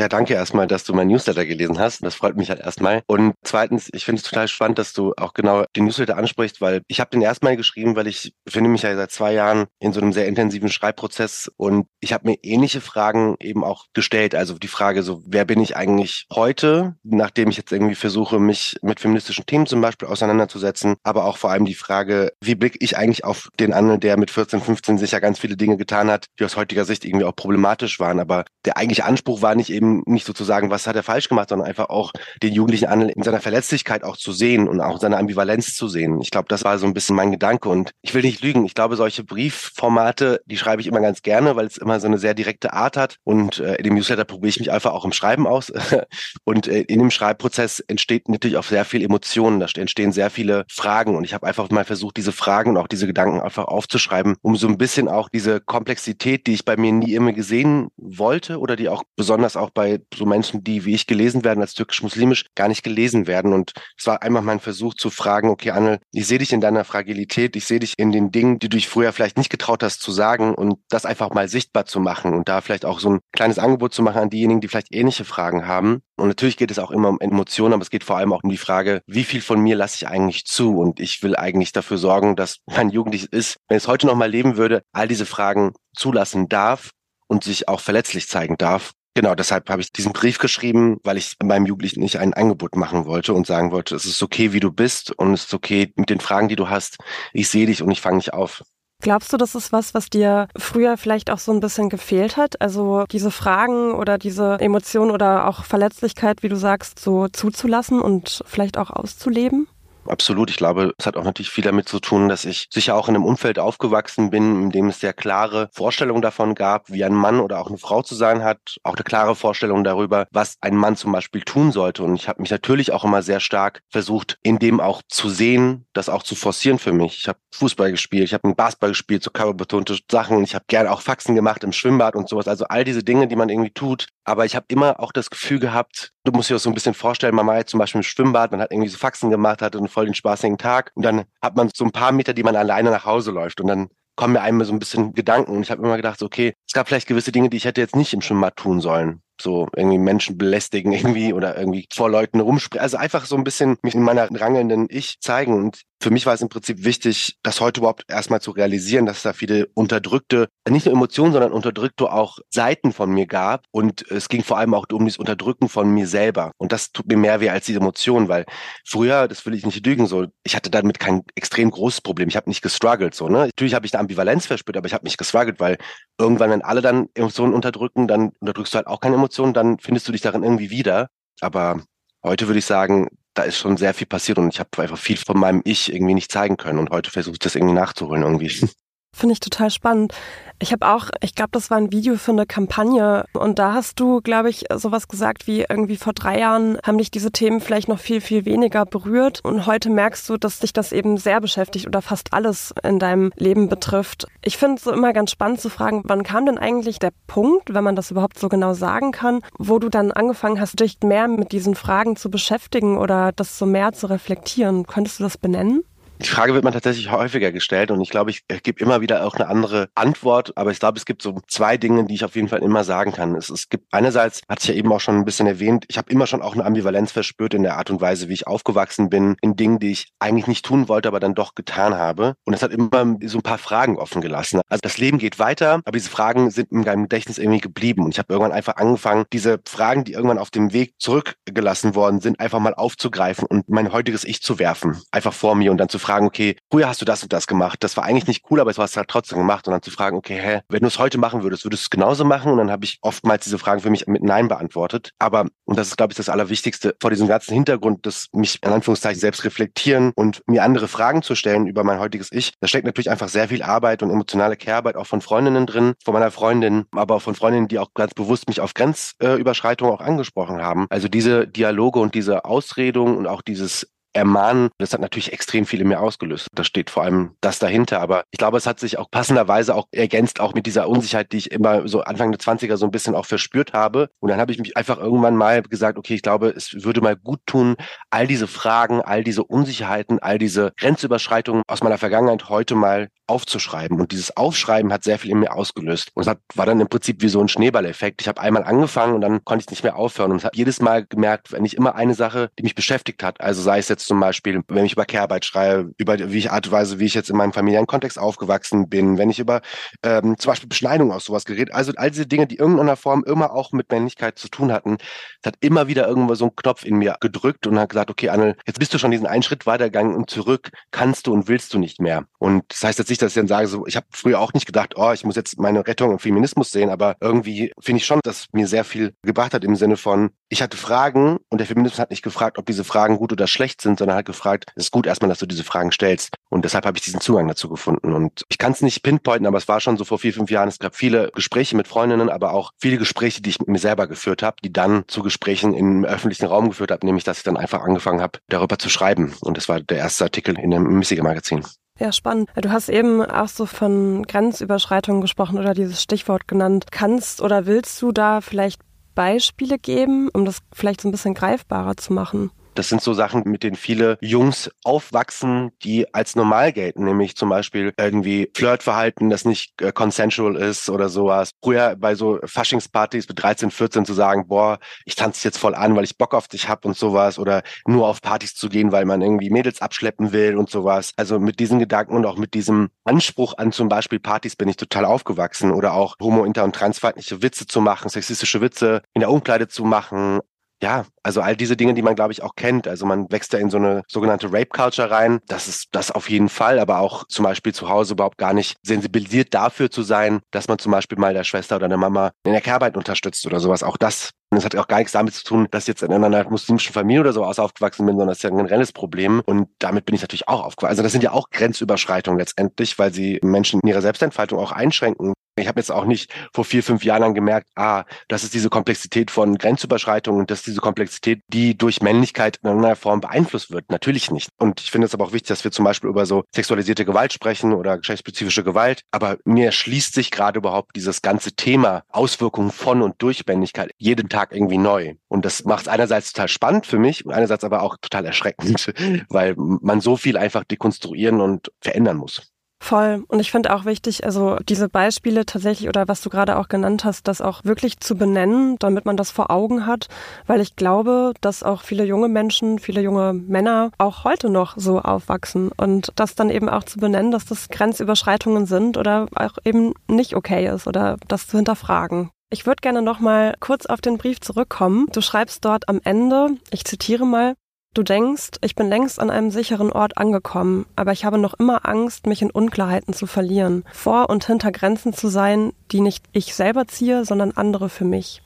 Ja, 0.00 0.08
danke 0.08 0.32
erstmal, 0.32 0.66
dass 0.66 0.84
du 0.84 0.94
mein 0.94 1.08
Newsletter 1.08 1.44
gelesen 1.44 1.78
hast. 1.78 2.02
Das 2.02 2.14
freut 2.14 2.34
mich 2.34 2.48
halt 2.48 2.60
erstmal. 2.60 3.02
Und 3.06 3.34
zweitens, 3.44 3.90
ich 3.92 4.06
finde 4.06 4.22
es 4.22 4.26
total 4.26 4.48
spannend, 4.48 4.78
dass 4.78 4.94
du 4.94 5.12
auch 5.18 5.34
genau 5.34 5.66
den 5.76 5.84
Newsletter 5.84 6.16
ansprichst, 6.16 6.62
weil 6.62 6.80
ich 6.88 7.00
habe 7.00 7.10
den 7.10 7.20
erstmal 7.20 7.54
geschrieben, 7.54 7.96
weil 7.96 8.06
ich 8.06 8.32
befinde 8.46 8.70
mich 8.70 8.80
ja 8.80 8.96
seit 8.96 9.10
zwei 9.10 9.34
Jahren 9.34 9.66
in 9.78 9.92
so 9.92 10.00
einem 10.00 10.14
sehr 10.14 10.26
intensiven 10.26 10.70
Schreibprozess 10.70 11.52
und 11.58 11.86
ich 12.00 12.14
habe 12.14 12.30
mir 12.30 12.38
ähnliche 12.42 12.80
Fragen 12.80 13.36
eben 13.40 13.62
auch 13.62 13.88
gestellt. 13.92 14.34
Also 14.34 14.54
die 14.54 14.68
Frage 14.68 15.02
so, 15.02 15.22
wer 15.26 15.44
bin 15.44 15.60
ich 15.60 15.76
eigentlich 15.76 16.24
heute, 16.32 16.94
nachdem 17.02 17.50
ich 17.50 17.58
jetzt 17.58 17.70
irgendwie 17.70 17.94
versuche, 17.94 18.38
mich 18.38 18.78
mit 18.80 19.00
feministischen 19.00 19.44
Themen 19.44 19.66
zum 19.66 19.82
Beispiel 19.82 20.08
auseinanderzusetzen, 20.08 20.94
aber 21.02 21.26
auch 21.26 21.36
vor 21.36 21.50
allem 21.50 21.66
die 21.66 21.74
Frage, 21.74 22.32
wie 22.40 22.54
blicke 22.54 22.78
ich 22.80 22.96
eigentlich 22.96 23.24
auf 23.24 23.50
den 23.60 23.74
anderen, 23.74 24.00
der 24.00 24.16
mit 24.16 24.30
14, 24.30 24.62
15 24.62 24.96
sicher 24.96 25.20
ganz 25.20 25.38
viele 25.38 25.58
Dinge 25.58 25.76
getan 25.76 26.10
hat, 26.10 26.24
die 26.38 26.44
aus 26.46 26.56
heutiger 26.56 26.86
Sicht 26.86 27.04
irgendwie 27.04 27.26
auch 27.26 27.36
problematisch 27.36 28.00
waren. 28.00 28.18
Aber 28.18 28.46
der 28.64 28.78
eigentliche 28.78 29.04
Anspruch 29.04 29.42
war 29.42 29.54
nicht 29.54 29.68
eben 29.68 29.89
nicht 30.06 30.26
sozusagen, 30.26 30.70
was 30.70 30.86
hat 30.86 30.96
er 30.96 31.02
falsch 31.02 31.28
gemacht, 31.28 31.48
sondern 31.48 31.68
einfach 31.68 31.88
auch 31.88 32.12
den 32.42 32.52
Jugendlichen 32.52 32.86
an 32.86 33.08
in 33.08 33.22
seiner 33.22 33.40
Verletzlichkeit 33.40 34.04
auch 34.04 34.16
zu 34.16 34.32
sehen 34.32 34.68
und 34.68 34.80
auch 34.80 34.98
seine 34.98 35.18
Ambivalenz 35.18 35.74
zu 35.74 35.88
sehen. 35.88 36.20
Ich 36.20 36.30
glaube, 36.30 36.48
das 36.48 36.64
war 36.64 36.78
so 36.78 36.86
ein 36.86 36.94
bisschen 36.94 37.16
mein 37.16 37.32
Gedanke 37.32 37.68
und 37.68 37.92
ich 38.02 38.14
will 38.14 38.22
nicht 38.22 38.42
lügen. 38.42 38.64
Ich 38.64 38.74
glaube, 38.74 38.96
solche 38.96 39.24
Briefformate, 39.24 40.40
die 40.46 40.56
schreibe 40.56 40.82
ich 40.82 40.88
immer 40.88 41.00
ganz 41.00 41.22
gerne, 41.22 41.56
weil 41.56 41.66
es 41.66 41.76
immer 41.76 42.00
so 42.00 42.06
eine 42.06 42.18
sehr 42.18 42.34
direkte 42.34 42.72
Art 42.72 42.96
hat 42.96 43.16
und 43.24 43.58
äh, 43.58 43.76
in 43.76 43.84
dem 43.84 43.94
Newsletter 43.94 44.24
probiere 44.24 44.50
ich 44.50 44.60
mich 44.60 44.70
einfach 44.70 44.92
auch 44.92 45.04
im 45.04 45.12
Schreiben 45.12 45.46
aus 45.46 45.72
und 46.44 46.66
äh, 46.68 46.82
in 46.82 46.98
dem 46.98 47.10
Schreibprozess 47.10 47.80
entsteht 47.80 48.28
natürlich 48.28 48.56
auch 48.56 48.64
sehr 48.64 48.84
viel 48.84 49.02
Emotionen, 49.02 49.60
da 49.60 49.66
entstehen 49.74 50.12
sehr 50.12 50.30
viele 50.30 50.64
Fragen 50.68 51.16
und 51.16 51.24
ich 51.24 51.34
habe 51.34 51.46
einfach 51.46 51.68
mal 51.70 51.84
versucht, 51.84 52.16
diese 52.16 52.32
Fragen 52.32 52.70
und 52.70 52.76
auch 52.76 52.88
diese 52.88 53.06
Gedanken 53.06 53.40
einfach 53.40 53.64
aufzuschreiben, 53.64 54.36
um 54.42 54.56
so 54.56 54.68
ein 54.68 54.78
bisschen 54.78 55.08
auch 55.08 55.28
diese 55.28 55.60
Komplexität, 55.60 56.46
die 56.46 56.54
ich 56.54 56.64
bei 56.64 56.76
mir 56.76 56.92
nie 56.92 57.14
immer 57.14 57.32
gesehen 57.32 57.88
wollte 57.96 58.58
oder 58.58 58.76
die 58.76 58.88
auch 58.88 59.02
besonders 59.16 59.56
auch 59.56 59.69
auch 59.70 59.72
bei 59.72 60.00
so 60.14 60.26
Menschen, 60.26 60.62
die 60.64 60.84
wie 60.84 60.94
ich 60.94 61.06
gelesen 61.06 61.44
werden, 61.44 61.60
als 61.60 61.74
türkisch-muslimisch, 61.74 62.46
gar 62.54 62.68
nicht 62.68 62.82
gelesen 62.82 63.26
werden. 63.26 63.52
Und 63.52 63.72
es 63.96 64.06
war 64.06 64.22
einmal 64.22 64.42
mein 64.42 64.60
Versuch 64.60 64.94
zu 64.94 65.10
fragen, 65.10 65.48
okay, 65.48 65.70
Anne, 65.70 66.00
ich 66.12 66.26
sehe 66.26 66.38
dich 66.38 66.52
in 66.52 66.60
deiner 66.60 66.84
Fragilität, 66.84 67.56
ich 67.56 67.64
sehe 67.64 67.78
dich 67.78 67.94
in 67.96 68.12
den 68.12 68.30
Dingen, 68.30 68.58
die 68.58 68.68
du 68.68 68.76
dich 68.76 68.88
früher 68.88 69.12
vielleicht 69.12 69.38
nicht 69.38 69.50
getraut 69.50 69.82
hast 69.82 70.00
zu 70.00 70.12
sagen 70.12 70.54
und 70.54 70.78
das 70.88 71.06
einfach 71.06 71.30
mal 71.30 71.48
sichtbar 71.48 71.86
zu 71.86 72.00
machen 72.00 72.34
und 72.34 72.48
da 72.48 72.60
vielleicht 72.60 72.84
auch 72.84 73.00
so 73.00 73.10
ein 73.10 73.20
kleines 73.32 73.58
Angebot 73.58 73.94
zu 73.94 74.02
machen 74.02 74.20
an 74.20 74.30
diejenigen, 74.30 74.60
die 74.60 74.68
vielleicht 74.68 74.94
ähnliche 74.94 75.24
Fragen 75.24 75.66
haben. 75.66 76.02
Und 76.16 76.28
natürlich 76.28 76.56
geht 76.56 76.70
es 76.70 76.78
auch 76.78 76.90
immer 76.90 77.08
um 77.08 77.20
Emotionen, 77.20 77.74
aber 77.74 77.82
es 77.82 77.90
geht 77.90 78.04
vor 78.04 78.16
allem 78.16 78.32
auch 78.32 78.42
um 78.42 78.50
die 78.50 78.56
Frage, 78.56 79.02
wie 79.06 79.24
viel 79.24 79.40
von 79.40 79.60
mir 79.60 79.76
lasse 79.76 79.96
ich 79.96 80.08
eigentlich 80.08 80.44
zu? 80.44 80.78
Und 80.78 81.00
ich 81.00 81.22
will 81.22 81.36
eigentlich 81.36 81.72
dafür 81.72 81.98
sorgen, 81.98 82.36
dass 82.36 82.58
mein 82.66 82.90
Jugendliches 82.90 83.28
ist, 83.30 83.56
wenn 83.68 83.78
es 83.78 83.88
heute 83.88 84.06
noch 84.06 84.14
mal 84.14 84.30
leben 84.30 84.56
würde, 84.56 84.82
all 84.92 85.08
diese 85.08 85.26
Fragen 85.26 85.72
zulassen 85.94 86.48
darf 86.48 86.90
und 87.26 87.44
sich 87.44 87.68
auch 87.68 87.80
verletzlich 87.80 88.28
zeigen 88.28 88.56
darf. 88.58 88.92
Genau, 89.14 89.34
deshalb 89.34 89.68
habe 89.68 89.82
ich 89.82 89.92
diesen 89.92 90.12
Brief 90.12 90.38
geschrieben, 90.38 90.98
weil 91.02 91.16
ich 91.16 91.36
meinem 91.42 91.66
Jugendlichen 91.66 92.00
nicht 92.00 92.18
ein 92.18 92.32
Angebot 92.32 92.76
machen 92.76 93.06
wollte 93.06 93.34
und 93.34 93.46
sagen 93.46 93.72
wollte, 93.72 93.96
es 93.96 94.04
ist 94.04 94.22
okay, 94.22 94.52
wie 94.52 94.60
du 94.60 94.70
bist 94.70 95.10
und 95.10 95.34
es 95.34 95.44
ist 95.44 95.54
okay 95.54 95.92
mit 95.96 96.10
den 96.10 96.20
Fragen, 96.20 96.48
die 96.48 96.56
du 96.56 96.68
hast. 96.68 96.98
Ich 97.32 97.48
sehe 97.48 97.66
dich 97.66 97.82
und 97.82 97.90
ich 97.90 98.00
fange 98.00 98.16
nicht 98.16 98.32
auf. 98.32 98.62
Glaubst 99.02 99.32
du, 99.32 99.38
das 99.38 99.54
ist 99.54 99.72
was, 99.72 99.94
was 99.94 100.10
dir 100.10 100.46
früher 100.56 100.98
vielleicht 100.98 101.30
auch 101.30 101.38
so 101.38 101.52
ein 101.52 101.60
bisschen 101.60 101.88
gefehlt 101.88 102.36
hat? 102.36 102.60
Also 102.60 103.04
diese 103.10 103.30
Fragen 103.30 103.94
oder 103.94 104.18
diese 104.18 104.58
Emotionen 104.60 105.10
oder 105.10 105.48
auch 105.48 105.64
Verletzlichkeit, 105.64 106.42
wie 106.42 106.50
du 106.50 106.56
sagst, 106.56 106.98
so 106.98 107.26
zuzulassen 107.28 108.00
und 108.00 108.42
vielleicht 108.46 108.76
auch 108.76 108.90
auszuleben? 108.90 109.66
Absolut. 110.10 110.50
Ich 110.50 110.56
glaube, 110.56 110.92
es 110.98 111.06
hat 111.06 111.16
auch 111.16 111.22
natürlich 111.22 111.50
viel 111.50 111.62
damit 111.62 111.88
zu 111.88 112.00
tun, 112.00 112.28
dass 112.28 112.44
ich 112.44 112.66
sicher 112.72 112.96
auch 112.96 113.08
in 113.08 113.14
einem 113.14 113.24
Umfeld 113.24 113.60
aufgewachsen 113.60 114.30
bin, 114.30 114.60
in 114.64 114.70
dem 114.70 114.88
es 114.88 114.98
sehr 114.98 115.12
klare 115.12 115.68
Vorstellungen 115.72 116.20
davon 116.20 116.56
gab, 116.56 116.90
wie 116.90 117.04
ein 117.04 117.14
Mann 117.14 117.38
oder 117.38 117.60
auch 117.60 117.68
eine 117.68 117.78
Frau 117.78 118.02
zu 118.02 118.16
sein 118.16 118.42
hat. 118.42 118.58
Auch 118.82 118.96
eine 118.96 119.04
klare 119.04 119.36
Vorstellung 119.36 119.84
darüber, 119.84 120.26
was 120.32 120.56
ein 120.62 120.74
Mann 120.74 120.96
zum 120.96 121.12
Beispiel 121.12 121.42
tun 121.42 121.70
sollte. 121.70 122.02
Und 122.02 122.16
ich 122.16 122.28
habe 122.28 122.42
mich 122.42 122.50
natürlich 122.50 122.92
auch 122.92 123.04
immer 123.04 123.22
sehr 123.22 123.38
stark 123.38 123.82
versucht, 123.88 124.36
in 124.42 124.58
dem 124.58 124.80
auch 124.80 125.00
zu 125.08 125.28
sehen, 125.28 125.86
das 125.92 126.08
auch 126.08 126.24
zu 126.24 126.34
forcieren 126.34 126.80
für 126.80 126.92
mich. 126.92 127.18
Ich 127.18 127.28
habe 127.28 127.38
Fußball 127.52 127.92
gespielt, 127.92 128.24
ich 128.24 128.34
habe 128.34 128.52
Basketball 128.52 128.90
gespielt, 128.90 129.22
so 129.22 129.30
körperbetonte 129.30 129.96
Sachen. 130.10 130.42
Ich 130.42 130.56
habe 130.56 130.64
gerne 130.66 130.90
auch 130.90 131.02
Faxen 131.02 131.36
gemacht 131.36 131.62
im 131.62 131.72
Schwimmbad 131.72 132.16
und 132.16 132.28
sowas. 132.28 132.48
Also 132.48 132.64
all 132.64 132.82
diese 132.82 133.04
Dinge, 133.04 133.28
die 133.28 133.36
man 133.36 133.48
irgendwie 133.48 133.70
tut. 133.70 134.08
Aber 134.24 134.44
ich 134.44 134.56
habe 134.56 134.66
immer 134.68 134.98
auch 134.98 135.12
das 135.12 135.30
Gefühl 135.30 135.60
gehabt, 135.60 136.12
du 136.24 136.32
musst 136.32 136.50
dir 136.50 136.54
das 136.54 136.62
so 136.62 136.70
ein 136.70 136.74
bisschen 136.74 136.94
vorstellen, 136.94 137.34
Mama 137.34 137.56
jetzt 137.56 137.70
zum 137.70 137.78
Beispiel 137.78 138.00
im 138.00 138.02
Schwimmbad, 138.02 138.50
man 138.50 138.60
hat 138.60 138.70
irgendwie 138.70 138.88
so 138.88 138.98
Faxen 138.98 139.30
gemacht, 139.30 139.62
hatte 139.62 139.78
einen 139.78 139.88
voll 139.88 140.06
den 140.06 140.14
spaßigen 140.14 140.58
Tag 140.58 140.92
und 140.94 141.02
dann 141.02 141.24
hat 141.42 141.56
man 141.56 141.70
so 141.74 141.84
ein 141.84 141.92
paar 141.92 142.12
Meter, 142.12 142.34
die 142.34 142.42
man 142.42 142.56
alleine 142.56 142.90
nach 142.90 143.04
Hause 143.04 143.30
läuft 143.30 143.60
und 143.60 143.66
dann 143.66 143.88
kommen 144.16 144.34
mir 144.34 144.42
einmal 144.42 144.66
so 144.66 144.72
ein 144.72 144.78
bisschen 144.78 145.14
Gedanken 145.14 145.52
und 145.56 145.62
ich 145.62 145.70
habe 145.70 145.82
immer 145.82 145.96
gedacht, 145.96 146.22
okay, 146.22 146.52
es 146.66 146.74
gab 146.74 146.88
vielleicht 146.88 147.08
gewisse 147.08 147.32
Dinge, 147.32 147.48
die 147.48 147.56
ich 147.56 147.64
hätte 147.64 147.80
jetzt 147.80 147.96
nicht 147.96 148.12
im 148.12 148.20
Schwimmbad 148.20 148.56
tun 148.56 148.80
sollen 148.80 149.22
so 149.40 149.68
irgendwie 149.74 149.98
Menschen 149.98 150.38
belästigen 150.38 150.92
irgendwie 150.92 151.32
oder 151.32 151.56
irgendwie 151.58 151.86
vor 151.92 152.10
Leuten 152.10 152.40
rumsprechen. 152.40 152.82
Also 152.82 152.96
einfach 152.96 153.26
so 153.26 153.36
ein 153.36 153.44
bisschen 153.44 153.76
mich 153.82 153.94
in 153.94 154.02
meiner 154.02 154.30
rangelnden 154.30 154.86
Ich 154.90 155.20
zeigen. 155.20 155.54
Und 155.54 155.82
für 156.02 156.10
mich 156.10 156.24
war 156.24 156.32
es 156.32 156.40
im 156.40 156.48
Prinzip 156.48 156.84
wichtig, 156.84 157.36
das 157.42 157.60
heute 157.60 157.80
überhaupt 157.80 158.04
erstmal 158.08 158.40
zu 158.40 158.52
realisieren, 158.52 159.04
dass 159.04 159.18
es 159.18 159.22
da 159.22 159.32
viele 159.32 159.66
unterdrückte, 159.74 160.48
nicht 160.68 160.86
nur 160.86 160.94
Emotionen, 160.94 161.32
sondern 161.32 161.52
unterdrückte 161.52 162.10
auch 162.10 162.38
Seiten 162.48 162.92
von 162.92 163.10
mir 163.10 163.26
gab. 163.26 163.64
Und 163.70 164.10
es 164.10 164.28
ging 164.28 164.42
vor 164.42 164.58
allem 164.58 164.72
auch 164.74 164.86
um 164.90 165.04
dieses 165.04 165.18
Unterdrücken 165.18 165.68
von 165.68 165.90
mir 165.90 166.06
selber. 166.06 166.52
Und 166.56 166.72
das 166.72 166.92
tut 166.92 167.06
mir 167.06 167.16
mehr 167.16 167.40
weh 167.40 167.50
als 167.50 167.66
diese 167.66 167.80
Emotionen, 167.80 168.28
weil 168.28 168.46
früher, 168.86 169.28
das 169.28 169.44
will 169.44 169.54
ich 169.54 169.66
nicht 169.66 169.84
lügen, 169.84 170.06
so, 170.06 170.26
ich 170.42 170.56
hatte 170.56 170.70
damit 170.70 170.98
kein 170.98 171.22
extrem 171.34 171.70
großes 171.70 172.00
Problem. 172.00 172.28
Ich 172.28 172.36
habe 172.36 172.48
nicht 172.48 172.62
gestruggelt, 172.62 173.14
so, 173.14 173.28
ne? 173.28 173.46
Natürlich 173.46 173.74
habe 173.74 173.84
ich 173.84 173.92
eine 173.92 174.00
Ambivalenz 174.00 174.46
verspürt, 174.46 174.76
aber 174.76 174.86
ich 174.86 174.94
habe 174.94 175.04
nicht 175.04 175.18
gestruggelt, 175.18 175.60
weil 175.60 175.76
irgendwann, 176.18 176.50
wenn 176.50 176.62
alle 176.62 176.80
dann 176.80 177.08
Emotionen 177.14 177.54
unterdrücken, 177.54 178.08
dann 178.08 178.30
unterdrückst 178.40 178.74
du 178.74 178.76
halt 178.76 178.86
auch 178.86 179.00
keine 179.00 179.16
Emotionen, 179.16 179.29
dann 179.54 179.78
findest 179.78 180.08
du 180.08 180.12
dich 180.12 180.20
darin 180.20 180.42
irgendwie 180.42 180.70
wieder. 180.70 181.08
Aber 181.40 181.82
heute 182.22 182.46
würde 182.48 182.58
ich 182.58 182.66
sagen, 182.66 183.08
da 183.34 183.42
ist 183.44 183.58
schon 183.58 183.76
sehr 183.76 183.94
viel 183.94 184.06
passiert 184.06 184.38
und 184.38 184.52
ich 184.52 184.60
habe 184.60 184.70
einfach 184.78 184.98
viel 184.98 185.16
von 185.16 185.38
meinem 185.38 185.62
Ich 185.64 185.92
irgendwie 185.92 186.14
nicht 186.14 186.32
zeigen 186.32 186.56
können 186.56 186.78
und 186.78 186.90
heute 186.90 187.10
versuche 187.10 187.34
ich 187.34 187.38
das 187.38 187.54
irgendwie 187.54 187.74
nachzuholen 187.74 188.22
irgendwie. 188.22 188.50
Finde 189.12 189.34
ich 189.34 189.40
total 189.40 189.70
spannend. 189.70 190.14
Ich 190.60 190.72
habe 190.72 190.86
auch, 190.86 191.08
ich 191.20 191.34
glaube, 191.34 191.50
das 191.52 191.70
war 191.70 191.78
ein 191.78 191.90
Video 191.90 192.16
für 192.16 192.32
eine 192.32 192.46
Kampagne 192.46 193.24
und 193.32 193.58
da 193.58 193.74
hast 193.74 193.98
du, 193.98 194.20
glaube 194.20 194.50
ich, 194.50 194.66
sowas 194.74 195.08
gesagt 195.08 195.46
wie 195.46 195.64
irgendwie 195.68 195.96
vor 195.96 196.12
drei 196.12 196.38
Jahren 196.38 196.78
haben 196.86 196.98
dich 196.98 197.10
diese 197.10 197.32
Themen 197.32 197.60
vielleicht 197.60 197.88
noch 197.88 197.98
viel, 197.98 198.20
viel 198.20 198.44
weniger 198.44 198.86
berührt 198.86 199.40
und 199.42 199.66
heute 199.66 199.90
merkst 199.90 200.28
du, 200.28 200.36
dass 200.36 200.60
dich 200.60 200.72
das 200.72 200.92
eben 200.92 201.16
sehr 201.16 201.40
beschäftigt 201.40 201.86
oder 201.86 202.02
fast 202.02 202.32
alles 202.32 202.74
in 202.82 202.98
deinem 202.98 203.32
Leben 203.36 203.68
betrifft. 203.68 204.26
Ich 204.42 204.58
finde 204.58 204.76
es 204.76 204.84
so 204.84 204.92
immer 204.92 205.12
ganz 205.12 205.30
spannend 205.30 205.60
zu 205.60 205.70
fragen, 205.70 206.02
wann 206.04 206.22
kam 206.22 206.46
denn 206.46 206.58
eigentlich 206.58 206.98
der 206.98 207.12
Punkt, 207.26 207.74
wenn 207.74 207.84
man 207.84 207.96
das 207.96 208.10
überhaupt 208.10 208.38
so 208.38 208.48
genau 208.48 208.74
sagen 208.74 209.12
kann, 209.12 209.40
wo 209.58 209.78
du 209.78 209.88
dann 209.88 210.12
angefangen 210.12 210.60
hast, 210.60 210.78
dich 210.78 210.98
mehr 211.02 211.26
mit 211.26 211.52
diesen 211.52 211.74
Fragen 211.74 212.16
zu 212.16 212.30
beschäftigen 212.30 212.98
oder 212.98 213.32
das 213.32 213.58
so 213.58 213.66
mehr 213.66 213.92
zu 213.92 214.06
reflektieren? 214.08 214.86
Könntest 214.86 215.20
du 215.20 215.24
das 215.24 215.38
benennen? 215.38 215.84
Die 216.20 216.28
Frage 216.28 216.52
wird 216.52 216.64
man 216.64 216.74
tatsächlich 216.74 217.10
häufiger 217.10 217.50
gestellt 217.50 217.90
und 217.90 218.02
ich 218.02 218.10
glaube, 218.10 218.30
ich 218.30 218.42
gebe 218.46 218.78
immer 218.78 219.00
wieder 219.00 219.24
auch 219.24 219.36
eine 219.36 219.48
andere 219.48 219.88
Antwort. 219.94 220.52
Aber 220.54 220.70
ich 220.70 220.78
glaube, 220.78 220.98
es 220.98 221.06
gibt 221.06 221.22
so 221.22 221.40
zwei 221.48 221.78
Dinge, 221.78 222.04
die 222.04 222.14
ich 222.14 222.24
auf 222.24 222.36
jeden 222.36 222.48
Fall 222.48 222.62
immer 222.62 222.84
sagen 222.84 223.12
kann. 223.12 223.34
Es, 223.36 223.48
es 223.48 223.70
gibt 223.70 223.86
einerseits, 223.90 224.42
hatte 224.46 224.60
ich 224.64 224.68
ja 224.68 224.74
eben 224.74 224.92
auch 224.92 225.00
schon 225.00 225.16
ein 225.16 225.24
bisschen 225.24 225.46
erwähnt, 225.46 225.86
ich 225.88 225.96
habe 225.96 226.12
immer 226.12 226.26
schon 226.26 226.42
auch 226.42 226.52
eine 226.52 226.66
Ambivalenz 226.66 227.10
verspürt 227.12 227.54
in 227.54 227.62
der 227.62 227.78
Art 227.78 227.88
und 227.88 228.02
Weise, 228.02 228.28
wie 228.28 228.34
ich 228.34 228.46
aufgewachsen 228.46 229.08
bin, 229.08 229.36
in 229.40 229.56
Dingen, 229.56 229.78
die 229.78 229.92
ich 229.92 230.12
eigentlich 230.18 230.46
nicht 230.46 230.62
tun 230.62 230.88
wollte, 230.88 231.08
aber 231.08 231.20
dann 231.20 231.34
doch 231.34 231.54
getan 231.54 231.94
habe. 231.94 232.34
Und 232.44 232.52
es 232.52 232.62
hat 232.62 232.70
immer 232.70 233.16
so 233.24 233.38
ein 233.38 233.42
paar 233.42 233.56
Fragen 233.56 233.96
offen 233.96 234.20
gelassen. 234.20 234.60
Also 234.68 234.80
das 234.82 234.98
Leben 234.98 235.16
geht 235.16 235.38
weiter, 235.38 235.80
aber 235.86 235.96
diese 235.96 236.10
Fragen 236.10 236.50
sind 236.50 236.70
in 236.70 236.80
meinem 236.80 237.04
Gedächtnis 237.04 237.38
irgendwie 237.38 237.60
geblieben. 237.60 238.04
Und 238.04 238.12
ich 238.12 238.18
habe 238.18 238.30
irgendwann 238.30 238.52
einfach 238.52 238.76
angefangen, 238.76 239.24
diese 239.32 239.58
Fragen, 239.66 240.04
die 240.04 240.12
irgendwann 240.12 240.38
auf 240.38 240.50
dem 240.50 240.74
Weg 240.74 240.92
zurückgelassen 240.98 241.94
worden 241.94 242.20
sind, 242.20 242.40
einfach 242.40 242.58
mal 242.58 242.74
aufzugreifen 242.74 243.46
und 243.46 243.70
mein 243.70 243.90
heutiges 243.90 244.24
Ich 244.24 244.42
zu 244.42 244.58
werfen. 244.58 245.00
Einfach 245.12 245.32
vor 245.32 245.54
mir 245.54 245.70
und 245.70 245.78
dann 245.78 245.88
zu 245.88 245.98
fragen, 245.98 246.09
fragen, 246.10 246.26
okay, 246.26 246.56
früher 246.72 246.88
hast 246.88 247.00
du 247.00 247.04
das 247.04 247.22
und 247.22 247.32
das 247.32 247.46
gemacht. 247.46 247.84
Das 247.84 247.96
war 247.96 248.04
eigentlich 248.04 248.26
nicht 248.26 248.44
cool, 248.50 248.60
aber 248.60 248.70
es 248.70 248.78
hast 248.78 248.96
du 248.96 248.98
halt 248.98 249.08
trotzdem 249.08 249.38
gemacht. 249.38 249.68
Und 249.68 249.72
dann 249.72 249.82
zu 249.82 249.92
fragen, 249.92 250.16
okay, 250.16 250.40
hä, 250.40 250.60
wenn 250.68 250.80
du 250.80 250.88
es 250.88 250.98
heute 250.98 251.18
machen 251.18 251.44
würdest, 251.44 251.64
würdest 251.64 251.84
du 251.84 251.86
es 251.86 251.90
genauso 251.90 252.24
machen? 252.24 252.50
Und 252.50 252.58
dann 252.58 252.70
habe 252.70 252.84
ich 252.84 252.98
oftmals 253.02 253.44
diese 253.44 253.58
Fragen 253.58 253.80
für 253.80 253.90
mich 253.90 254.06
mit 254.08 254.22
Nein 254.22 254.48
beantwortet. 254.48 255.12
Aber, 255.20 255.46
und 255.64 255.78
das 255.78 255.88
ist, 255.88 255.96
glaube 255.96 256.12
ich, 256.12 256.16
das 256.16 256.28
Allerwichtigste, 256.28 256.96
vor 257.00 257.10
diesem 257.10 257.28
ganzen 257.28 257.54
Hintergrund, 257.54 258.06
dass 258.06 258.26
mich 258.32 258.58
in 258.62 258.72
Anführungszeichen 258.72 259.20
selbst 259.20 259.44
reflektieren 259.44 260.12
und 260.16 260.42
mir 260.46 260.64
andere 260.64 260.88
Fragen 260.88 261.22
zu 261.22 261.36
stellen 261.36 261.68
über 261.68 261.84
mein 261.84 262.00
heutiges 262.00 262.32
Ich, 262.32 262.54
da 262.60 262.66
steckt 262.66 262.86
natürlich 262.86 263.10
einfach 263.10 263.28
sehr 263.28 263.48
viel 263.48 263.62
Arbeit 263.62 264.02
und 264.02 264.10
emotionale 264.10 264.56
Kehrarbeit 264.56 264.96
auch 264.96 265.06
von 265.06 265.20
Freundinnen 265.20 265.66
drin, 265.66 265.94
von 266.04 266.12
meiner 266.12 266.32
Freundin, 266.32 266.86
aber 266.90 267.14
auch 267.16 267.22
von 267.22 267.36
Freundinnen, 267.36 267.68
die 267.68 267.78
auch 267.78 267.94
ganz 267.94 268.14
bewusst 268.14 268.48
mich 268.48 268.60
auf 268.60 268.74
Grenzüberschreitungen 268.74 269.94
auch 269.94 270.00
angesprochen 270.00 270.60
haben. 270.60 270.86
Also 270.90 271.06
diese 271.06 271.46
Dialoge 271.46 272.00
und 272.00 272.16
diese 272.16 272.44
Ausredung 272.44 273.16
und 273.16 273.28
auch 273.28 273.42
dieses 273.42 273.86
ermahnen. 274.12 274.70
Das 274.78 274.92
hat 274.92 275.00
natürlich 275.00 275.32
extrem 275.32 275.66
viel 275.66 275.80
in 275.80 275.88
mir 275.88 276.00
ausgelöst. 276.00 276.48
Da 276.54 276.64
steht 276.64 276.90
vor 276.90 277.04
allem 277.04 277.32
das 277.40 277.58
dahinter. 277.58 278.00
Aber 278.00 278.24
ich 278.30 278.38
glaube, 278.38 278.56
es 278.56 278.66
hat 278.66 278.80
sich 278.80 278.98
auch 278.98 279.10
passenderweise 279.10 279.74
auch 279.74 279.86
ergänzt, 279.92 280.40
auch 280.40 280.54
mit 280.54 280.66
dieser 280.66 280.88
Unsicherheit, 280.88 281.32
die 281.32 281.38
ich 281.38 281.50
immer 281.50 281.86
so 281.88 282.02
Anfang 282.02 282.32
der 282.32 282.40
20er 282.40 282.76
so 282.76 282.86
ein 282.86 282.90
bisschen 282.90 283.14
auch 283.14 283.26
verspürt 283.26 283.72
habe. 283.72 284.08
Und 284.20 284.30
dann 284.30 284.40
habe 284.40 284.52
ich 284.52 284.58
mich 284.58 284.76
einfach 284.76 284.98
irgendwann 284.98 285.36
mal 285.36 285.62
gesagt, 285.62 285.98
okay, 285.98 286.14
ich 286.14 286.22
glaube, 286.22 286.48
es 286.48 286.84
würde 286.84 287.00
mal 287.00 287.16
gut 287.16 287.40
tun, 287.46 287.76
all 288.10 288.26
diese 288.26 288.46
Fragen, 288.46 289.00
all 289.00 289.24
diese 289.24 289.44
Unsicherheiten, 289.44 290.18
all 290.18 290.38
diese 290.38 290.72
Grenzüberschreitungen 290.76 291.62
aus 291.66 291.82
meiner 291.82 291.98
Vergangenheit 291.98 292.48
heute 292.48 292.74
mal 292.74 293.08
aufzuschreiben. 293.26 294.00
Und 294.00 294.12
dieses 294.12 294.36
Aufschreiben 294.36 294.92
hat 294.92 295.04
sehr 295.04 295.18
viel 295.18 295.30
in 295.30 295.38
mir 295.38 295.54
ausgelöst. 295.54 296.10
Und 296.14 296.22
es 296.22 296.28
hat, 296.28 296.38
war 296.54 296.66
dann 296.66 296.80
im 296.80 296.88
Prinzip 296.88 297.22
wie 297.22 297.28
so 297.28 297.40
ein 297.40 297.48
Schneeballeffekt. 297.48 298.20
Ich 298.20 298.28
habe 298.28 298.40
einmal 298.40 298.64
angefangen 298.64 299.14
und 299.14 299.20
dann 299.20 299.44
konnte 299.44 299.64
ich 299.64 299.70
nicht 299.70 299.84
mehr 299.84 299.96
aufhören. 299.96 300.32
Und 300.32 300.44
habe 300.44 300.56
jedes 300.56 300.80
Mal 300.80 301.06
gemerkt, 301.06 301.52
wenn 301.52 301.64
ich 301.64 301.76
immer 301.76 301.94
eine 301.94 302.14
Sache, 302.14 302.50
die 302.58 302.64
mich 302.64 302.74
beschäftigt 302.74 303.22
hat, 303.22 303.40
also 303.40 303.62
sei 303.62 303.78
es 303.78 303.88
jetzt 303.88 303.99
zum 304.06 304.20
Beispiel, 304.20 304.60
wenn 304.68 304.84
ich 304.84 304.92
über 304.92 305.04
Care-Arbeit 305.04 305.44
schreibe, 305.44 305.92
über 305.96 306.18
wie 306.18 306.38
ich 306.38 306.50
Art 306.50 306.66
und 306.66 306.72
Weise, 306.72 306.98
wie 306.98 307.06
ich 307.06 307.14
jetzt 307.14 307.30
in 307.30 307.36
meinem 307.36 307.52
familiären 307.52 307.86
Kontext 307.86 308.18
aufgewachsen 308.18 308.88
bin, 308.88 309.18
wenn 309.18 309.30
ich 309.30 309.38
über 309.38 309.60
ähm, 310.02 310.36
zum 310.38 310.50
Beispiel 310.50 310.68
Beschneidung 310.68 311.12
aus 311.12 311.24
sowas 311.24 311.44
geredet, 311.44 311.74
also 311.74 311.92
all 311.96 312.10
diese 312.10 312.26
Dinge, 312.26 312.46
die 312.46 312.56
irgendeiner 312.56 312.96
Form 312.96 313.24
immer 313.24 313.52
auch 313.52 313.72
mit 313.72 313.90
Männlichkeit 313.90 314.38
zu 314.38 314.48
tun 314.48 314.72
hatten, 314.72 314.98
hat 315.44 315.56
immer 315.60 315.88
wieder 315.88 316.06
irgendwo 316.06 316.34
so 316.34 316.44
einen 316.46 316.56
Knopf 316.56 316.84
in 316.84 316.96
mir 316.96 317.16
gedrückt 317.20 317.66
und 317.66 317.78
hat 317.78 317.90
gesagt, 317.90 318.10
okay, 318.10 318.28
Anne, 318.28 318.56
jetzt 318.66 318.78
bist 318.78 318.92
du 318.94 318.98
schon 318.98 319.10
diesen 319.10 319.26
einen 319.26 319.42
Schritt 319.42 319.66
weitergegangen 319.66 320.14
und 320.14 320.30
zurück 320.30 320.70
kannst 320.90 321.26
du 321.26 321.32
und 321.32 321.48
willst 321.48 321.72
du 321.74 321.78
nicht 321.78 322.00
mehr. 322.00 322.24
Und 322.38 322.64
das 322.68 322.82
heißt 322.82 322.98
jetzt 322.98 323.08
nicht, 323.08 323.22
dass 323.22 323.32
ich 323.32 323.40
dann 323.40 323.48
sage, 323.48 323.66
so, 323.66 323.86
ich 323.86 323.96
habe 323.96 324.06
früher 324.10 324.40
auch 324.40 324.52
nicht 324.52 324.66
gedacht, 324.66 324.94
oh, 324.96 325.12
ich 325.12 325.24
muss 325.24 325.36
jetzt 325.36 325.58
meine 325.58 325.86
Rettung 325.86 326.12
im 326.12 326.18
Feminismus 326.18 326.70
sehen, 326.70 326.90
aber 326.90 327.16
irgendwie 327.20 327.72
finde 327.80 327.98
ich 327.98 328.06
schon, 328.06 328.20
dass 328.22 328.46
mir 328.52 328.66
sehr 328.66 328.84
viel 328.84 329.14
gebracht 329.22 329.54
hat 329.54 329.64
im 329.64 329.76
Sinne 329.76 329.96
von, 329.96 330.30
ich 330.48 330.62
hatte 330.62 330.76
Fragen 330.76 331.38
und 331.48 331.58
der 331.58 331.66
Feminismus 331.66 331.98
hat 331.98 332.10
nicht 332.10 332.22
gefragt, 332.22 332.58
ob 332.58 332.66
diese 332.66 332.84
Fragen 332.84 333.16
gut 333.16 333.32
oder 333.32 333.46
schlecht 333.46 333.80
sind, 333.80 333.89
sondern 333.96 334.16
hat 334.16 334.26
gefragt, 334.26 334.66
es 334.76 334.84
ist 334.84 334.90
gut 334.90 335.06
erstmal, 335.06 335.28
dass 335.28 335.38
du 335.38 335.46
diese 335.46 335.64
Fragen 335.64 335.92
stellst. 335.92 336.34
Und 336.48 336.64
deshalb 336.64 336.86
habe 336.86 336.98
ich 336.98 337.04
diesen 337.04 337.20
Zugang 337.20 337.48
dazu 337.48 337.68
gefunden. 337.68 338.12
Und 338.12 338.44
ich 338.48 338.58
kann 338.58 338.72
es 338.72 338.82
nicht 338.82 339.02
pinpointen, 339.02 339.46
aber 339.46 339.58
es 339.58 339.68
war 339.68 339.80
schon 339.80 339.96
so 339.96 340.04
vor 340.04 340.18
vier, 340.18 340.32
fünf 340.32 340.50
Jahren. 340.50 340.68
Es 340.68 340.78
gab 340.78 340.96
viele 340.96 341.30
Gespräche 341.34 341.76
mit 341.76 341.88
Freundinnen, 341.88 342.28
aber 342.28 342.52
auch 342.52 342.72
viele 342.78 342.98
Gespräche, 342.98 343.42
die 343.42 343.50
ich 343.50 343.58
mit 343.58 343.68
mir 343.68 343.78
selber 343.78 344.06
geführt 344.06 344.42
habe, 344.42 344.56
die 344.64 344.72
dann 344.72 345.04
zu 345.06 345.22
Gesprächen 345.22 345.74
im 345.74 346.04
öffentlichen 346.04 346.46
Raum 346.46 346.68
geführt 346.68 346.90
habe, 346.90 347.06
nämlich 347.06 347.24
dass 347.24 347.38
ich 347.38 347.44
dann 347.44 347.56
einfach 347.56 347.82
angefangen 347.82 348.20
habe, 348.20 348.38
darüber 348.48 348.78
zu 348.78 348.88
schreiben. 348.88 349.34
Und 349.40 349.56
das 349.56 349.68
war 349.68 349.80
der 349.80 349.98
erste 349.98 350.24
Artikel 350.24 350.58
in 350.58 350.70
dem 350.70 350.82
Missiger 350.98 351.22
Magazin. 351.22 351.64
Ja, 351.98 352.12
spannend. 352.12 352.48
Du 352.56 352.70
hast 352.70 352.88
eben 352.88 353.22
auch 353.22 353.48
so 353.48 353.66
von 353.66 354.22
Grenzüberschreitungen 354.26 355.20
gesprochen 355.20 355.58
oder 355.58 355.74
dieses 355.74 356.02
Stichwort 356.02 356.48
genannt. 356.48 356.86
Kannst 356.90 357.42
oder 357.42 357.66
willst 357.66 358.00
du 358.00 358.10
da 358.10 358.40
vielleicht 358.40 358.80
Beispiele 359.14 359.78
geben, 359.78 360.30
um 360.32 360.46
das 360.46 360.60
vielleicht 360.72 361.02
so 361.02 361.08
ein 361.08 361.12
bisschen 361.12 361.34
greifbarer 361.34 361.98
zu 361.98 362.14
machen? 362.14 362.50
Das 362.74 362.88
sind 362.88 363.02
so 363.02 363.12
Sachen, 363.12 363.42
mit 363.46 363.62
denen 363.62 363.76
viele 363.76 364.18
Jungs 364.20 364.70
aufwachsen, 364.84 365.72
die 365.82 366.12
als 366.14 366.36
normal 366.36 366.72
gelten, 366.72 367.04
nämlich 367.04 367.36
zum 367.36 367.48
Beispiel 367.48 367.92
irgendwie 367.96 368.50
Flirtverhalten, 368.54 369.30
das 369.30 369.44
nicht 369.44 369.80
äh, 369.82 369.92
consensual 369.92 370.56
ist 370.56 370.88
oder 370.88 371.08
sowas. 371.08 371.50
Früher 371.62 371.96
bei 371.96 372.14
so 372.14 372.38
Faschingspartys 372.44 373.28
mit 373.28 373.42
13, 373.42 373.70
14 373.70 374.04
zu 374.04 374.14
sagen, 374.14 374.46
boah, 374.48 374.78
ich 375.04 375.16
tanze 375.16 375.46
jetzt 375.46 375.58
voll 375.58 375.74
an, 375.74 375.96
weil 375.96 376.04
ich 376.04 376.16
Bock 376.16 376.34
auf 376.34 376.48
dich 376.48 376.68
hab 376.68 376.84
und 376.84 376.96
sowas 376.96 377.38
oder 377.38 377.62
nur 377.86 378.06
auf 378.06 378.20
Partys 378.20 378.54
zu 378.54 378.68
gehen, 378.68 378.92
weil 378.92 379.04
man 379.04 379.20
irgendwie 379.20 379.50
Mädels 379.50 379.82
abschleppen 379.82 380.32
will 380.32 380.56
und 380.56 380.70
sowas. 380.70 381.12
Also 381.16 381.38
mit 381.38 381.60
diesen 381.60 381.78
Gedanken 381.78 382.14
und 382.14 382.26
auch 382.26 382.36
mit 382.36 382.54
diesem 382.54 382.90
Anspruch 383.04 383.54
an 383.58 383.72
zum 383.72 383.88
Beispiel 383.88 384.20
Partys 384.20 384.56
bin 384.56 384.68
ich 384.68 384.76
total 384.76 385.04
aufgewachsen 385.04 385.72
oder 385.72 385.94
auch 385.94 386.14
homo-, 386.20 386.44
inter- 386.44 386.64
und 386.64 386.74
transfeindliche 386.74 387.42
Witze 387.42 387.66
zu 387.66 387.80
machen, 387.80 388.08
sexistische 388.08 388.60
Witze 388.60 389.02
in 389.14 389.20
der 389.20 389.30
Umkleide 389.30 389.68
zu 389.68 389.84
machen, 389.84 390.40
ja, 390.82 391.04
also 391.22 391.40
all 391.40 391.56
diese 391.56 391.76
Dinge, 391.76 391.94
die 391.94 392.02
man, 392.02 392.14
glaube 392.14 392.32
ich, 392.32 392.42
auch 392.42 392.54
kennt. 392.56 392.88
Also 392.88 393.06
man 393.06 393.30
wächst 393.30 393.52
da 393.52 393.58
in 393.58 393.70
so 393.70 393.76
eine 393.76 394.02
sogenannte 394.08 394.52
Rape-Culture 394.52 395.10
rein. 395.10 395.40
Das 395.46 395.68
ist 395.68 395.88
das 395.92 396.10
auf 396.10 396.30
jeden 396.30 396.48
Fall, 396.48 396.78
aber 396.78 396.98
auch 396.98 397.24
zum 397.28 397.44
Beispiel 397.44 397.74
zu 397.74 397.88
Hause 397.88 398.14
überhaupt 398.14 398.38
gar 398.38 398.54
nicht 398.54 398.76
sensibilisiert 398.82 399.52
dafür 399.52 399.90
zu 399.90 400.02
sein, 400.02 400.40
dass 400.50 400.68
man 400.68 400.78
zum 400.78 400.92
Beispiel 400.92 401.18
mal 401.18 401.34
der 401.34 401.44
Schwester 401.44 401.76
oder 401.76 401.88
der 401.88 401.98
Mama 401.98 402.32
in 402.44 402.52
der 402.52 402.60
Kehrarbeit 402.60 402.96
unterstützt 402.96 403.46
oder 403.46 403.60
sowas. 403.60 403.82
Auch 403.82 403.96
das 403.96 404.30
und 404.52 404.58
es 404.58 404.64
hat 404.64 404.74
auch 404.74 404.88
gar 404.88 404.98
nichts 404.98 405.12
damit 405.12 405.32
zu 405.32 405.44
tun, 405.44 405.68
dass 405.70 405.84
ich 405.84 405.88
jetzt 405.88 406.02
in 406.02 406.12
einer 406.12 406.50
muslimischen 406.50 406.92
Familie 406.92 407.20
oder 407.20 407.32
so 407.32 407.44
aus 407.44 407.60
aufgewachsen 407.60 408.04
bin, 408.04 408.16
sondern 408.16 408.32
es 408.32 408.38
ist 408.38 408.42
ja 408.42 408.50
ein 408.50 408.56
generelles 408.56 408.90
Problem. 408.90 409.42
Und 409.46 409.68
damit 409.78 410.06
bin 410.06 410.16
ich 410.16 410.22
natürlich 410.22 410.48
auch 410.48 410.64
aufgewachsen. 410.64 410.90
Also 410.90 411.02
das 411.04 411.12
sind 411.12 411.22
ja 411.22 411.30
auch 411.30 411.50
Grenzüberschreitungen 411.50 412.36
letztendlich, 412.36 412.98
weil 412.98 413.12
sie 413.14 413.38
Menschen 413.44 413.78
in 413.80 413.88
ihrer 413.88 414.02
Selbstentfaltung 414.02 414.58
auch 414.58 414.72
einschränken. 414.72 415.34
Ich 415.60 415.68
habe 415.68 415.80
jetzt 415.80 415.92
auch 415.92 416.04
nicht 416.04 416.32
vor 416.52 416.64
vier, 416.64 416.82
fünf 416.82 417.04
Jahren 417.04 417.34
gemerkt, 417.34 417.68
ah, 417.76 418.04
das 418.28 418.44
ist 418.44 418.54
diese 418.54 418.70
Komplexität 418.70 419.30
von 419.30 419.58
Grenzüberschreitungen 419.58 420.40
und 420.40 420.50
das 420.50 420.60
ist 420.60 420.66
diese 420.66 420.80
Komplexität, 420.80 421.42
die 421.48 421.76
durch 421.76 422.02
Männlichkeit 422.02 422.58
in 422.62 422.68
irgendeiner 422.68 422.96
Form 422.96 423.20
beeinflusst 423.20 423.70
wird. 423.70 423.90
Natürlich 423.90 424.30
nicht. 424.30 424.50
Und 424.58 424.80
ich 424.80 424.90
finde 424.90 425.06
es 425.06 425.14
aber 425.14 425.24
auch 425.24 425.32
wichtig, 425.32 425.48
dass 425.48 425.64
wir 425.64 425.70
zum 425.70 425.84
Beispiel 425.84 426.10
über 426.10 426.26
so 426.26 426.44
sexualisierte 426.54 427.04
Gewalt 427.04 427.32
sprechen 427.32 427.72
oder 427.72 427.98
geschlechtsspezifische 427.98 428.64
Gewalt. 428.64 429.02
Aber 429.10 429.38
mir 429.44 429.72
schließt 429.72 430.14
sich 430.14 430.30
gerade 430.30 430.58
überhaupt 430.58 430.96
dieses 430.96 431.22
ganze 431.22 431.52
Thema 431.52 432.02
Auswirkungen 432.08 432.70
von 432.70 433.02
und 433.02 433.20
durch 433.22 433.46
Männlichkeit 433.46 433.92
jeden 433.98 434.28
Tag 434.28 434.52
irgendwie 434.52 434.78
neu. 434.78 435.14
Und 435.28 435.44
das 435.44 435.64
macht 435.64 435.82
es 435.82 435.88
einerseits 435.88 436.32
total 436.32 436.48
spannend 436.48 436.86
für 436.86 436.98
mich 436.98 437.24
und 437.24 437.32
einerseits 437.32 437.64
aber 437.64 437.82
auch 437.82 437.96
total 438.00 438.24
erschreckend, 438.26 438.92
weil 439.28 439.54
man 439.56 440.00
so 440.00 440.16
viel 440.16 440.36
einfach 440.36 440.64
dekonstruieren 440.64 441.40
und 441.40 441.70
verändern 441.80 442.16
muss. 442.16 442.49
Voll. 442.82 443.24
Und 443.28 443.40
ich 443.40 443.50
finde 443.50 443.74
auch 443.74 443.84
wichtig, 443.84 444.24
also 444.24 444.56
diese 444.68 444.88
Beispiele 444.88 445.44
tatsächlich 445.44 445.88
oder 445.88 446.08
was 446.08 446.22
du 446.22 446.30
gerade 446.30 446.56
auch 446.58 446.68
genannt 446.68 447.04
hast, 447.04 447.28
das 447.28 447.42
auch 447.42 447.62
wirklich 447.62 448.00
zu 448.00 448.16
benennen, 448.16 448.76
damit 448.78 449.04
man 449.04 449.18
das 449.18 449.30
vor 449.30 449.50
Augen 449.50 449.86
hat, 449.86 450.08
weil 450.46 450.62
ich 450.62 450.76
glaube, 450.76 451.34
dass 451.42 451.62
auch 451.62 451.82
viele 451.82 452.04
junge 452.04 452.28
Menschen, 452.28 452.78
viele 452.78 453.02
junge 453.02 453.34
Männer 453.34 453.90
auch 453.98 454.24
heute 454.24 454.48
noch 454.48 454.74
so 454.76 454.98
aufwachsen 454.98 455.70
und 455.76 456.10
das 456.16 456.34
dann 456.34 456.48
eben 456.48 456.70
auch 456.70 456.82
zu 456.82 456.98
benennen, 456.98 457.30
dass 457.30 457.44
das 457.44 457.68
Grenzüberschreitungen 457.68 458.64
sind 458.64 458.96
oder 458.96 459.28
auch 459.34 459.58
eben 459.64 459.92
nicht 460.08 460.34
okay 460.34 460.66
ist 460.66 460.86
oder 460.86 461.18
das 461.28 461.46
zu 461.46 461.58
hinterfragen. 461.58 462.30
Ich 462.48 462.66
würde 462.66 462.80
gerne 462.80 463.02
noch 463.02 463.20
mal 463.20 463.54
kurz 463.60 463.86
auf 463.86 464.00
den 464.00 464.16
Brief 464.16 464.40
zurückkommen. 464.40 465.06
Du 465.12 465.20
schreibst 465.20 465.64
dort 465.64 465.88
am 465.88 466.00
Ende, 466.02 466.56
ich 466.72 466.84
zitiere 466.84 467.26
mal, 467.26 467.54
Du 467.92 468.04
denkst, 468.04 468.50
ich 468.60 468.76
bin 468.76 468.88
längst 468.88 469.18
an 469.18 469.30
einem 469.30 469.50
sicheren 469.50 469.90
Ort 469.90 470.16
angekommen, 470.16 470.86
aber 470.94 471.10
ich 471.10 471.24
habe 471.24 471.38
noch 471.38 471.54
immer 471.54 471.88
Angst, 471.88 472.26
mich 472.26 472.40
in 472.40 472.52
Unklarheiten 472.52 473.14
zu 473.14 473.26
verlieren, 473.26 473.84
vor 473.92 474.30
und 474.30 474.44
hinter 474.44 474.70
Grenzen 474.70 475.12
zu 475.12 475.26
sein, 475.26 475.72
die 475.90 476.00
nicht 476.00 476.24
ich 476.30 476.54
selber 476.54 476.86
ziehe, 476.86 477.24
sondern 477.24 477.50
andere 477.50 477.88
für 477.88 478.04
mich. 478.04 478.42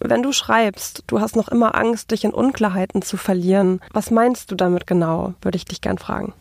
Wenn 0.00 0.22
du 0.22 0.32
schreibst, 0.32 1.04
du 1.08 1.20
hast 1.20 1.36
noch 1.36 1.48
immer 1.48 1.74
Angst, 1.74 2.10
dich 2.10 2.24
in 2.24 2.32
Unklarheiten 2.32 3.02
zu 3.02 3.18
verlieren, 3.18 3.82
was 3.92 4.10
meinst 4.10 4.50
du 4.50 4.54
damit 4.54 4.86
genau, 4.86 5.34
würde 5.42 5.56
ich 5.56 5.66
dich 5.66 5.82
gern 5.82 5.98
fragen. 5.98 6.32